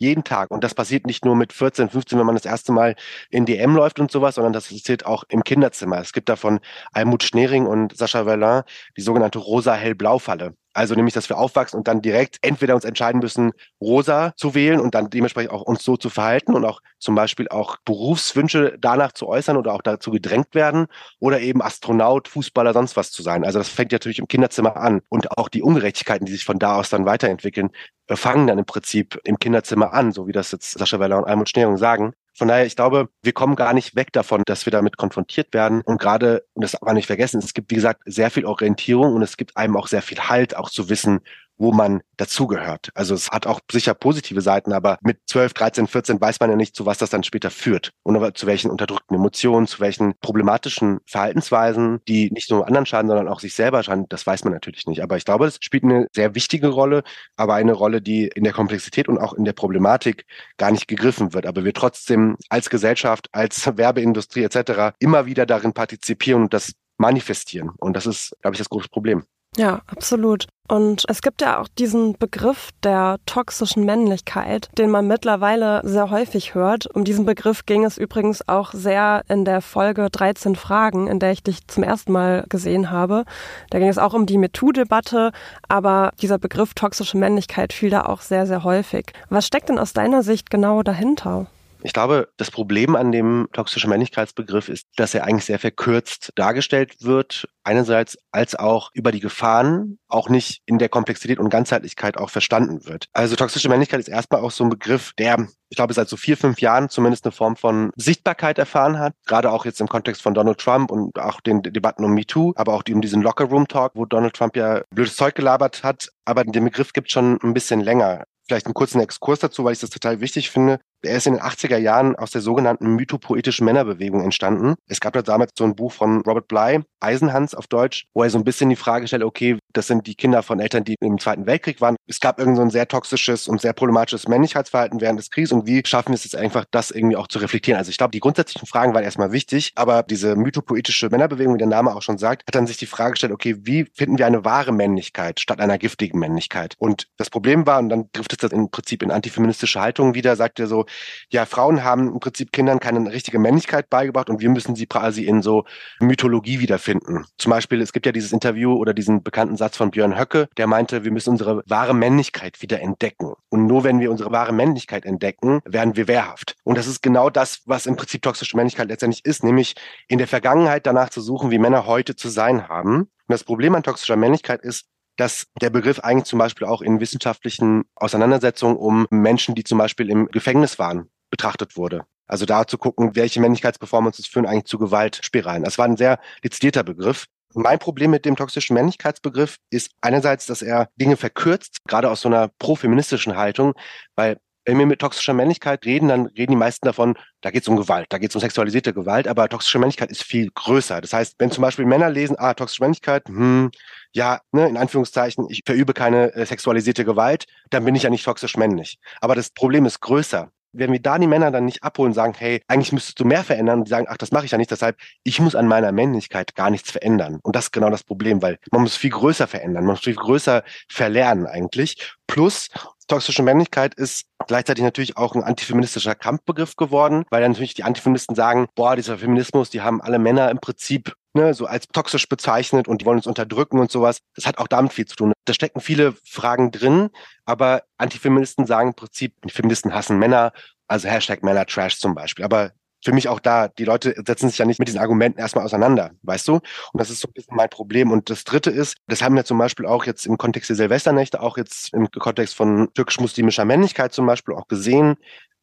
jeden 0.00 0.24
Tag. 0.24 0.50
Und 0.50 0.64
das 0.64 0.74
passiert 0.74 1.06
nicht 1.06 1.24
nur 1.24 1.36
mit 1.36 1.52
14, 1.52 1.90
15, 1.90 2.18
wenn 2.18 2.26
man 2.26 2.34
das 2.34 2.46
erste 2.46 2.72
Mal 2.72 2.96
in 3.30 3.46
DM 3.46 3.76
läuft 3.76 4.00
und 4.00 4.10
sowas, 4.10 4.36
sondern 4.36 4.52
das 4.52 4.68
passiert 4.68 5.06
auch 5.06 5.24
im 5.28 5.44
Kinderzimmer. 5.44 5.98
Es 6.00 6.12
gibt 6.12 6.28
davon 6.28 6.60
Almut 6.92 7.22
Schnering 7.22 7.66
und 7.66 7.96
Sascha 7.96 8.24
Verlin 8.24 8.62
die 8.96 9.02
sogenannte 9.02 9.38
rosa-hell-blau-Falle. 9.38 10.54
Also 10.72 10.94
nämlich, 10.94 11.14
dass 11.14 11.28
wir 11.28 11.38
aufwachsen 11.38 11.78
und 11.78 11.88
dann 11.88 12.00
direkt 12.00 12.38
entweder 12.42 12.74
uns 12.74 12.84
entscheiden 12.84 13.20
müssen, 13.20 13.52
rosa 13.80 14.32
zu 14.36 14.54
wählen 14.54 14.80
und 14.80 14.94
dann 14.94 15.10
dementsprechend 15.10 15.52
auch 15.52 15.62
uns 15.62 15.82
so 15.82 15.96
zu 15.96 16.10
verhalten 16.10 16.54
und 16.54 16.64
auch 16.64 16.80
zum 16.98 17.14
Beispiel 17.14 17.48
auch 17.48 17.76
Berufswünsche 17.84 18.76
danach 18.78 19.12
zu 19.12 19.26
äußern 19.26 19.56
oder 19.56 19.72
auch 19.72 19.82
dazu 19.82 20.10
gedrängt 20.10 20.54
werden 20.54 20.86
oder 21.18 21.40
eben 21.40 21.62
Astronaut, 21.62 22.28
Fußballer, 22.28 22.72
sonst 22.72 22.96
was 22.96 23.10
zu 23.10 23.22
sein. 23.22 23.44
Also 23.44 23.58
das 23.58 23.68
fängt 23.68 23.92
natürlich 23.92 24.18
im 24.18 24.28
Kinderzimmer 24.28 24.76
an 24.76 25.00
und 25.08 25.36
auch 25.36 25.48
die 25.48 25.62
Ungerechtigkeiten, 25.62 26.26
die 26.26 26.32
sich 26.32 26.44
von 26.44 26.58
da 26.58 26.76
aus 26.76 26.90
dann 26.90 27.06
weiterentwickeln, 27.06 27.70
fangen 28.08 28.46
dann 28.46 28.58
im 28.58 28.64
Prinzip 28.64 29.18
im 29.24 29.38
Kinderzimmer 29.38 29.92
an, 29.92 30.12
so 30.12 30.26
wie 30.26 30.32
das 30.32 30.52
jetzt 30.52 30.78
Sascha 30.78 31.00
Weller 31.00 31.18
und 31.18 31.24
Almut 31.24 31.48
Schneerung 31.48 31.78
sagen. 31.78 32.12
Von 32.40 32.48
daher, 32.48 32.64
ich 32.64 32.74
glaube, 32.74 33.10
wir 33.22 33.34
kommen 33.34 33.54
gar 33.54 33.74
nicht 33.74 33.96
weg 33.96 34.14
davon, 34.14 34.44
dass 34.46 34.64
wir 34.64 34.70
damit 34.70 34.96
konfrontiert 34.96 35.52
werden. 35.52 35.82
Und 35.82 36.00
gerade, 36.00 36.46
und 36.54 36.64
das 36.64 36.72
darf 36.72 36.80
man 36.80 36.94
nicht 36.94 37.06
vergessen, 37.06 37.38
es 37.38 37.52
gibt, 37.52 37.70
wie 37.70 37.74
gesagt, 37.74 38.00
sehr 38.06 38.30
viel 38.30 38.46
Orientierung 38.46 39.12
und 39.12 39.20
es 39.20 39.36
gibt 39.36 39.58
einem 39.58 39.76
auch 39.76 39.88
sehr 39.88 40.00
viel 40.00 40.18
Halt, 40.20 40.56
auch 40.56 40.70
zu 40.70 40.88
wissen, 40.88 41.20
wo 41.60 41.72
man 41.72 42.00
dazugehört. 42.16 42.88
Also 42.94 43.14
es 43.14 43.30
hat 43.30 43.46
auch 43.46 43.60
sicher 43.70 43.92
positive 43.94 44.40
Seiten, 44.40 44.72
aber 44.72 44.98
mit 45.02 45.18
12, 45.26 45.52
13, 45.52 45.86
14 45.86 46.20
weiß 46.20 46.40
man 46.40 46.50
ja 46.50 46.56
nicht, 46.56 46.74
zu 46.74 46.86
was 46.86 46.98
das 46.98 47.10
dann 47.10 47.22
später 47.22 47.50
führt 47.50 47.92
und 48.02 48.36
zu 48.36 48.46
welchen 48.46 48.70
unterdrückten 48.70 49.14
Emotionen, 49.14 49.66
zu 49.66 49.78
welchen 49.80 50.14
problematischen 50.20 51.00
Verhaltensweisen, 51.06 52.00
die 52.08 52.30
nicht 52.30 52.50
nur 52.50 52.66
anderen 52.66 52.86
schaden, 52.86 53.08
sondern 53.08 53.28
auch 53.28 53.40
sich 53.40 53.54
selber 53.54 53.82
schaden, 53.82 54.06
das 54.08 54.26
weiß 54.26 54.44
man 54.44 54.54
natürlich 54.54 54.86
nicht. 54.86 55.02
Aber 55.02 55.18
ich 55.18 55.24
glaube, 55.26 55.46
es 55.46 55.58
spielt 55.60 55.84
eine 55.84 56.06
sehr 56.12 56.34
wichtige 56.34 56.68
Rolle, 56.68 57.02
aber 57.36 57.54
eine 57.54 57.72
Rolle, 57.72 58.00
die 58.00 58.28
in 58.28 58.44
der 58.44 58.54
Komplexität 58.54 59.06
und 59.06 59.18
auch 59.18 59.34
in 59.34 59.44
der 59.44 59.52
Problematik 59.52 60.24
gar 60.56 60.70
nicht 60.70 60.88
gegriffen 60.88 61.34
wird. 61.34 61.44
Aber 61.44 61.64
wir 61.64 61.74
trotzdem 61.74 62.36
als 62.48 62.70
Gesellschaft, 62.70 63.28
als 63.32 63.76
Werbeindustrie 63.76 64.44
etc. 64.44 64.94
immer 64.98 65.26
wieder 65.26 65.44
darin 65.44 65.74
partizipieren 65.74 66.42
und 66.44 66.54
das 66.54 66.72
manifestieren. 66.96 67.70
Und 67.78 67.96
das 67.96 68.06
ist, 68.06 68.34
glaube 68.40 68.54
ich, 68.54 68.58
das 68.58 68.70
große 68.70 68.88
Problem. 68.88 69.24
Ja, 69.56 69.82
absolut. 69.88 70.46
Und 70.68 71.04
es 71.08 71.20
gibt 71.20 71.42
ja 71.42 71.60
auch 71.60 71.66
diesen 71.66 72.16
Begriff 72.16 72.70
der 72.84 73.16
toxischen 73.26 73.84
Männlichkeit, 73.84 74.68
den 74.78 74.88
man 74.88 75.08
mittlerweile 75.08 75.80
sehr 75.82 76.10
häufig 76.10 76.54
hört. 76.54 76.86
Um 76.94 77.04
diesen 77.04 77.26
Begriff 77.26 77.66
ging 77.66 77.84
es 77.84 77.98
übrigens 77.98 78.46
auch 78.48 78.72
sehr 78.72 79.22
in 79.28 79.44
der 79.44 79.62
Folge 79.62 80.08
13 80.08 80.54
Fragen, 80.54 81.08
in 81.08 81.18
der 81.18 81.32
ich 81.32 81.42
dich 81.42 81.66
zum 81.66 81.82
ersten 81.82 82.12
Mal 82.12 82.44
gesehen 82.48 82.92
habe. 82.92 83.24
Da 83.70 83.80
ging 83.80 83.88
es 83.88 83.98
auch 83.98 84.14
um 84.14 84.26
die 84.26 84.38
MeToo-Debatte, 84.38 85.32
aber 85.66 86.12
dieser 86.22 86.38
Begriff 86.38 86.74
toxische 86.74 87.18
Männlichkeit 87.18 87.72
fiel 87.72 87.90
da 87.90 88.02
auch 88.02 88.20
sehr, 88.20 88.46
sehr 88.46 88.62
häufig. 88.62 89.12
Was 89.28 89.48
steckt 89.48 89.68
denn 89.68 89.80
aus 89.80 89.92
deiner 89.92 90.22
Sicht 90.22 90.50
genau 90.50 90.84
dahinter? 90.84 91.48
Ich 91.82 91.92
glaube, 91.92 92.28
das 92.36 92.50
Problem 92.50 92.94
an 92.94 93.12
dem 93.12 93.48
toxischen 93.52 93.88
Männlichkeitsbegriff 93.90 94.68
ist, 94.68 94.86
dass 94.96 95.14
er 95.14 95.24
eigentlich 95.24 95.46
sehr 95.46 95.58
verkürzt 95.58 96.32
dargestellt 96.34 97.02
wird. 97.02 97.48
Einerseits 97.64 98.18
als 98.32 98.54
auch 98.54 98.90
über 98.94 99.12
die 99.12 99.20
Gefahren 99.20 99.98
auch 100.08 100.28
nicht 100.28 100.62
in 100.66 100.78
der 100.78 100.88
Komplexität 100.88 101.38
und 101.38 101.50
Ganzheitlichkeit 101.50 102.16
auch 102.16 102.30
verstanden 102.30 102.86
wird. 102.86 103.06
Also 103.12 103.36
toxische 103.36 103.68
Männlichkeit 103.68 104.00
ist 104.00 104.08
erstmal 104.08 104.40
auch 104.40 104.50
so 104.50 104.64
ein 104.64 104.70
Begriff, 104.70 105.12
der, 105.18 105.46
ich 105.68 105.76
glaube, 105.76 105.94
seit 105.94 106.08
so 106.08 106.16
vier, 106.16 106.36
fünf 106.36 106.60
Jahren 106.60 106.88
zumindest 106.88 107.24
eine 107.24 107.32
Form 107.32 107.56
von 107.56 107.90
Sichtbarkeit 107.96 108.58
erfahren 108.58 108.98
hat. 108.98 109.14
Gerade 109.26 109.50
auch 109.50 109.64
jetzt 109.64 109.80
im 109.80 109.88
Kontext 109.88 110.22
von 110.22 110.34
Donald 110.34 110.58
Trump 110.58 110.90
und 110.90 111.18
auch 111.18 111.40
den 111.40 111.62
Debatten 111.62 112.04
um 112.04 112.14
MeToo, 112.14 112.52
aber 112.56 112.74
auch 112.74 112.82
um 112.90 113.00
diesen 113.00 113.22
Locker 113.22 113.44
Room 113.44 113.68
Talk, 113.68 113.92
wo 113.94 114.04
Donald 114.04 114.34
Trump 114.34 114.56
ja 114.56 114.82
blödes 114.90 115.16
Zeug 115.16 115.34
gelabert 115.34 115.82
hat. 115.82 116.10
Aber 116.24 116.44
den 116.44 116.64
Begriff 116.64 116.92
gibt 116.92 117.10
schon 117.10 117.38
ein 117.42 117.54
bisschen 117.54 117.80
länger. 117.80 118.24
Vielleicht 118.46 118.66
einen 118.66 118.74
kurzen 118.74 119.00
Exkurs 119.00 119.38
dazu, 119.38 119.64
weil 119.64 119.74
ich 119.74 119.78
das 119.78 119.90
total 119.90 120.20
wichtig 120.20 120.50
finde. 120.50 120.80
Er 121.02 121.16
ist 121.16 121.26
in 121.26 121.34
den 121.34 121.42
80er 121.42 121.78
Jahren 121.78 122.14
aus 122.16 122.30
der 122.30 122.42
sogenannten 122.42 122.94
mythopoetischen 122.94 123.64
Männerbewegung 123.64 124.22
entstanden. 124.22 124.74
Es 124.86 125.00
gab 125.00 125.14
da 125.14 125.22
damals 125.22 125.52
so 125.56 125.64
ein 125.64 125.74
Buch 125.74 125.92
von 125.92 126.20
Robert 126.22 126.48
Bly, 126.48 126.80
Eisenhans 127.00 127.54
auf 127.54 127.66
Deutsch, 127.66 128.06
wo 128.12 128.22
er 128.22 128.30
so 128.30 128.38
ein 128.38 128.44
bisschen 128.44 128.68
die 128.68 128.76
Frage 128.76 129.06
stellt, 129.06 129.22
okay, 129.22 129.58
das 129.72 129.86
sind 129.86 130.06
die 130.06 130.14
Kinder 130.14 130.42
von 130.42 130.60
Eltern, 130.60 130.84
die 130.84 130.96
im 131.00 131.18
Zweiten 131.18 131.46
Weltkrieg 131.46 131.80
waren. 131.80 131.96
Es 132.06 132.20
gab 132.20 132.38
irgend 132.38 132.56
so 132.56 132.62
ein 132.62 132.70
sehr 132.70 132.86
toxisches 132.86 133.48
und 133.48 133.60
sehr 133.60 133.72
problematisches 133.72 134.28
Männlichkeitsverhalten 134.28 135.00
während 135.00 135.18
des 135.18 135.30
Krieges 135.30 135.52
und 135.52 135.66
wie 135.66 135.82
schaffen 135.86 136.10
wir 136.10 136.16
es 136.16 136.24
jetzt 136.24 136.36
einfach, 136.36 136.64
das 136.70 136.90
irgendwie 136.90 137.16
auch 137.16 137.28
zu 137.28 137.38
reflektieren? 137.38 137.78
Also 137.78 137.90
ich 137.90 137.96
glaube, 137.96 138.10
die 138.10 138.20
grundsätzlichen 138.20 138.66
Fragen 138.66 138.94
waren 138.94 139.04
erstmal 139.04 139.32
wichtig, 139.32 139.72
aber 139.76 140.02
diese 140.02 140.36
mythopoetische 140.36 141.08
Männerbewegung, 141.08 141.54
wie 141.54 141.58
der 141.58 141.66
Name 141.66 141.94
auch 141.94 142.02
schon 142.02 142.18
sagt, 142.18 142.46
hat 142.46 142.54
dann 142.54 142.66
sich 142.66 142.76
die 142.76 142.86
Frage 142.86 143.12
gestellt, 143.12 143.32
okay, 143.32 143.56
wie 143.60 143.86
finden 143.94 144.18
wir 144.18 144.26
eine 144.26 144.44
wahre 144.44 144.72
Männlichkeit 144.72 145.40
statt 145.40 145.60
einer 145.60 145.78
giftigen 145.78 146.18
Männlichkeit? 146.18 146.74
Und 146.78 147.08
das 147.16 147.30
Problem 147.30 147.66
war, 147.66 147.78
und 147.78 147.88
dann 147.88 148.12
trifft 148.12 148.32
es 148.32 148.38
das 148.38 148.52
im 148.52 148.70
Prinzip 148.70 149.02
in 149.02 149.10
antifeministische 149.10 149.80
Haltungen 149.80 150.14
wieder, 150.14 150.36
sagt 150.36 150.60
er 150.60 150.66
so, 150.66 150.84
ja, 151.30 151.46
Frauen 151.46 151.84
haben 151.84 152.08
im 152.08 152.20
Prinzip 152.20 152.52
Kindern 152.52 152.80
keine 152.80 153.10
richtige 153.10 153.38
Männlichkeit 153.38 153.90
beigebracht 153.90 154.30
und 154.30 154.40
wir 154.40 154.50
müssen 154.50 154.74
sie 154.76 154.86
quasi 154.86 155.24
in 155.24 155.42
so 155.42 155.64
Mythologie 156.00 156.60
wiederfinden. 156.60 157.24
Zum 157.38 157.50
Beispiel, 157.50 157.80
es 157.80 157.92
gibt 157.92 158.06
ja 158.06 158.12
dieses 158.12 158.32
Interview 158.32 158.74
oder 158.74 158.94
diesen 158.94 159.22
bekannten 159.22 159.56
Satz 159.56 159.76
von 159.76 159.90
Björn 159.90 160.18
Höcke, 160.18 160.48
der 160.56 160.66
meinte, 160.66 161.04
wir 161.04 161.12
müssen 161.12 161.30
unsere 161.30 161.62
wahre 161.66 161.94
Männlichkeit 161.94 162.62
wieder 162.62 162.80
entdecken. 162.80 163.34
Und 163.48 163.66
nur 163.66 163.84
wenn 163.84 164.00
wir 164.00 164.10
unsere 164.10 164.32
wahre 164.32 164.52
Männlichkeit 164.52 165.04
entdecken, 165.04 165.60
werden 165.64 165.96
wir 165.96 166.08
wehrhaft. 166.08 166.56
Und 166.64 166.78
das 166.78 166.86
ist 166.86 167.02
genau 167.02 167.30
das, 167.30 167.62
was 167.66 167.86
im 167.86 167.96
Prinzip 167.96 168.22
toxische 168.22 168.56
Männlichkeit 168.56 168.88
letztendlich 168.88 169.24
ist, 169.24 169.44
nämlich 169.44 169.74
in 170.08 170.18
der 170.18 170.28
Vergangenheit 170.28 170.86
danach 170.86 171.10
zu 171.10 171.20
suchen, 171.20 171.50
wie 171.50 171.58
Männer 171.58 171.86
heute 171.86 172.16
zu 172.16 172.28
sein 172.28 172.68
haben. 172.68 173.00
Und 173.00 173.08
das 173.28 173.44
Problem 173.44 173.74
an 173.74 173.82
toxischer 173.82 174.16
Männlichkeit 174.16 174.62
ist, 174.62 174.86
dass 175.16 175.46
der 175.60 175.70
Begriff 175.70 176.00
eigentlich 176.00 176.24
zum 176.24 176.38
Beispiel 176.38 176.66
auch 176.66 176.82
in 176.82 177.00
wissenschaftlichen 177.00 177.84
Auseinandersetzungen 177.94 178.76
um 178.76 179.06
Menschen, 179.10 179.54
die 179.54 179.64
zum 179.64 179.78
Beispiel 179.78 180.10
im 180.10 180.28
Gefängnis 180.28 180.78
waren, 180.78 181.10
betrachtet 181.30 181.76
wurde. 181.76 182.04
Also 182.26 182.46
da 182.46 182.66
zu 182.66 182.78
gucken, 182.78 183.16
welche 183.16 183.40
Männlichkeitsperformances 183.40 184.26
führen 184.26 184.46
eigentlich 184.46 184.66
zu 184.66 184.78
Gewaltspiralen. 184.78 185.64
Das 185.64 185.78
war 185.78 185.86
ein 185.86 185.96
sehr 185.96 186.20
dezidierter 186.44 186.84
Begriff. 186.84 187.26
Mein 187.54 187.80
Problem 187.80 188.12
mit 188.12 188.24
dem 188.24 188.36
toxischen 188.36 188.74
Männlichkeitsbegriff 188.74 189.56
ist 189.70 189.90
einerseits, 190.00 190.46
dass 190.46 190.62
er 190.62 190.88
Dinge 190.94 191.16
verkürzt, 191.16 191.78
gerade 191.88 192.08
aus 192.08 192.20
so 192.20 192.28
einer 192.28 192.48
profeministischen 192.58 193.36
Haltung, 193.36 193.74
weil 194.14 194.38
wenn 194.64 194.78
wir 194.78 194.86
mit 194.86 195.00
toxischer 195.00 195.32
Männlichkeit 195.32 195.84
reden, 195.86 196.08
dann 196.08 196.26
reden 196.26 196.52
die 196.52 196.56
meisten 196.56 196.86
davon, 196.86 197.16
da 197.40 197.50
geht 197.50 197.62
es 197.62 197.68
um 197.68 197.76
Gewalt, 197.76 198.06
da 198.10 198.18
geht 198.18 198.30
es 198.30 198.36
um 198.36 198.40
sexualisierte 198.40 198.92
Gewalt, 198.92 199.26
aber 199.26 199.48
toxische 199.48 199.78
Männlichkeit 199.78 200.10
ist 200.10 200.22
viel 200.22 200.50
größer. 200.54 201.00
Das 201.00 201.12
heißt, 201.12 201.36
wenn 201.38 201.50
zum 201.50 201.62
Beispiel 201.62 201.86
Männer 201.86 202.10
lesen, 202.10 202.36
ah, 202.38 202.54
toxische 202.54 202.82
Männlichkeit, 202.82 203.26
hm, 203.28 203.70
ja, 204.12 204.40
ne, 204.52 204.68
in 204.68 204.76
Anführungszeichen, 204.76 205.46
ich 205.48 205.62
verübe 205.64 205.94
keine 205.94 206.34
äh, 206.34 206.46
sexualisierte 206.46 207.04
Gewalt, 207.04 207.46
dann 207.70 207.84
bin 207.84 207.94
ich 207.94 208.02
ja 208.02 208.10
nicht 208.10 208.24
toxisch 208.24 208.56
männlich. 208.56 208.98
Aber 209.20 209.34
das 209.34 209.50
Problem 209.50 209.86
ist 209.86 210.00
größer. 210.00 210.50
Wenn 210.72 210.92
wir 210.92 211.00
da 211.00 211.18
die 211.18 211.26
Männer 211.26 211.50
dann 211.50 211.64
nicht 211.64 211.82
abholen 211.82 212.10
und 212.10 212.14
sagen, 212.14 212.34
hey, 212.36 212.62
eigentlich 212.68 212.92
müsstest 212.92 213.18
du 213.20 213.24
mehr 213.24 213.44
verändern 213.44 213.80
und 213.80 213.84
die 213.86 213.90
sagen, 213.90 214.06
ach, 214.08 214.16
das 214.16 214.32
mache 214.32 214.44
ich 214.44 214.52
ja 214.52 214.58
nicht, 214.58 214.70
deshalb, 214.70 214.96
ich 215.24 215.40
muss 215.40 215.54
an 215.54 215.66
meiner 215.66 215.92
Männlichkeit 215.92 216.54
gar 216.54 216.70
nichts 216.70 216.90
verändern. 216.90 217.40
Und 217.42 217.56
das 217.56 217.66
ist 217.66 217.72
genau 217.72 217.90
das 217.90 218.04
Problem, 218.04 218.42
weil 218.42 218.58
man 218.70 218.82
muss 218.82 218.96
viel 218.96 219.10
größer 219.10 219.46
verändern, 219.46 219.84
man 219.84 219.94
muss 219.94 220.04
viel 220.04 220.14
größer 220.14 220.62
verlernen 220.88 221.46
eigentlich. 221.46 222.14
Plus, 222.26 222.68
toxische 223.10 223.42
Männlichkeit 223.42 223.94
ist 223.94 224.26
gleichzeitig 224.46 224.84
natürlich 224.84 225.16
auch 225.16 225.34
ein 225.34 225.42
antifeministischer 225.42 226.14
Kampfbegriff 226.14 226.76
geworden, 226.76 227.24
weil 227.30 227.42
dann 227.42 227.52
natürlich 227.52 227.74
die 227.74 227.82
Antifeministen 227.82 228.36
sagen, 228.36 228.68
boah, 228.74 228.94
dieser 228.94 229.18
Feminismus, 229.18 229.70
die 229.70 229.80
haben 229.80 230.00
alle 230.00 230.18
Männer 230.18 230.50
im 230.50 230.60
Prinzip 230.60 231.14
ne, 231.34 231.54
so 231.54 231.66
als 231.66 231.86
toxisch 231.88 232.28
bezeichnet 232.28 232.88
und 232.88 233.00
die 233.00 233.06
wollen 233.06 233.18
uns 233.18 233.26
unterdrücken 233.26 233.78
und 233.78 233.90
sowas. 233.90 234.18
Das 234.34 234.46
hat 234.46 234.58
auch 234.58 234.68
damit 234.68 234.92
viel 234.92 235.06
zu 235.06 235.16
tun. 235.16 235.32
Da 235.44 235.54
stecken 235.54 235.80
viele 235.80 236.14
Fragen 236.24 236.70
drin, 236.70 237.10
aber 237.44 237.84
Antifeministen 237.98 238.66
sagen 238.66 238.88
im 238.88 238.94
Prinzip, 238.94 239.34
Feministen 239.48 239.94
hassen 239.94 240.18
Männer, 240.18 240.52
also 240.88 241.08
Hashtag 241.08 241.42
Männer 241.42 241.66
Trash 241.66 241.98
zum 241.98 242.14
Beispiel. 242.14 242.44
Aber 242.44 242.72
für 243.02 243.12
mich 243.12 243.28
auch 243.28 243.40
da, 243.40 243.68
die 243.68 243.84
Leute 243.84 244.14
setzen 244.26 244.48
sich 244.48 244.58
ja 244.58 244.66
nicht 244.66 244.78
mit 244.78 244.88
diesen 244.88 245.00
Argumenten 245.00 245.38
erstmal 245.38 245.64
auseinander, 245.64 246.10
weißt 246.22 246.48
du? 246.48 246.54
Und 246.54 246.62
das 246.92 247.10
ist 247.10 247.20
so 247.20 247.28
ein 247.28 247.32
bisschen 247.32 247.56
mein 247.56 247.70
Problem. 247.70 248.10
Und 248.10 248.28
das 248.28 248.44
Dritte 248.44 248.70
ist, 248.70 248.96
das 249.06 249.22
haben 249.22 249.34
wir 249.36 249.44
zum 249.44 249.58
Beispiel 249.58 249.86
auch 249.86 250.04
jetzt 250.04 250.26
im 250.26 250.36
Kontext 250.36 250.68
der 250.68 250.76
Silvesternächte, 250.76 251.40
auch 251.40 251.56
jetzt 251.56 251.94
im 251.94 252.10
Kontext 252.10 252.54
von 252.54 252.92
türkisch-muslimischer 252.94 253.64
Männlichkeit 253.64 254.12
zum 254.12 254.26
Beispiel 254.26 254.54
auch 254.54 254.68
gesehen, 254.68 255.16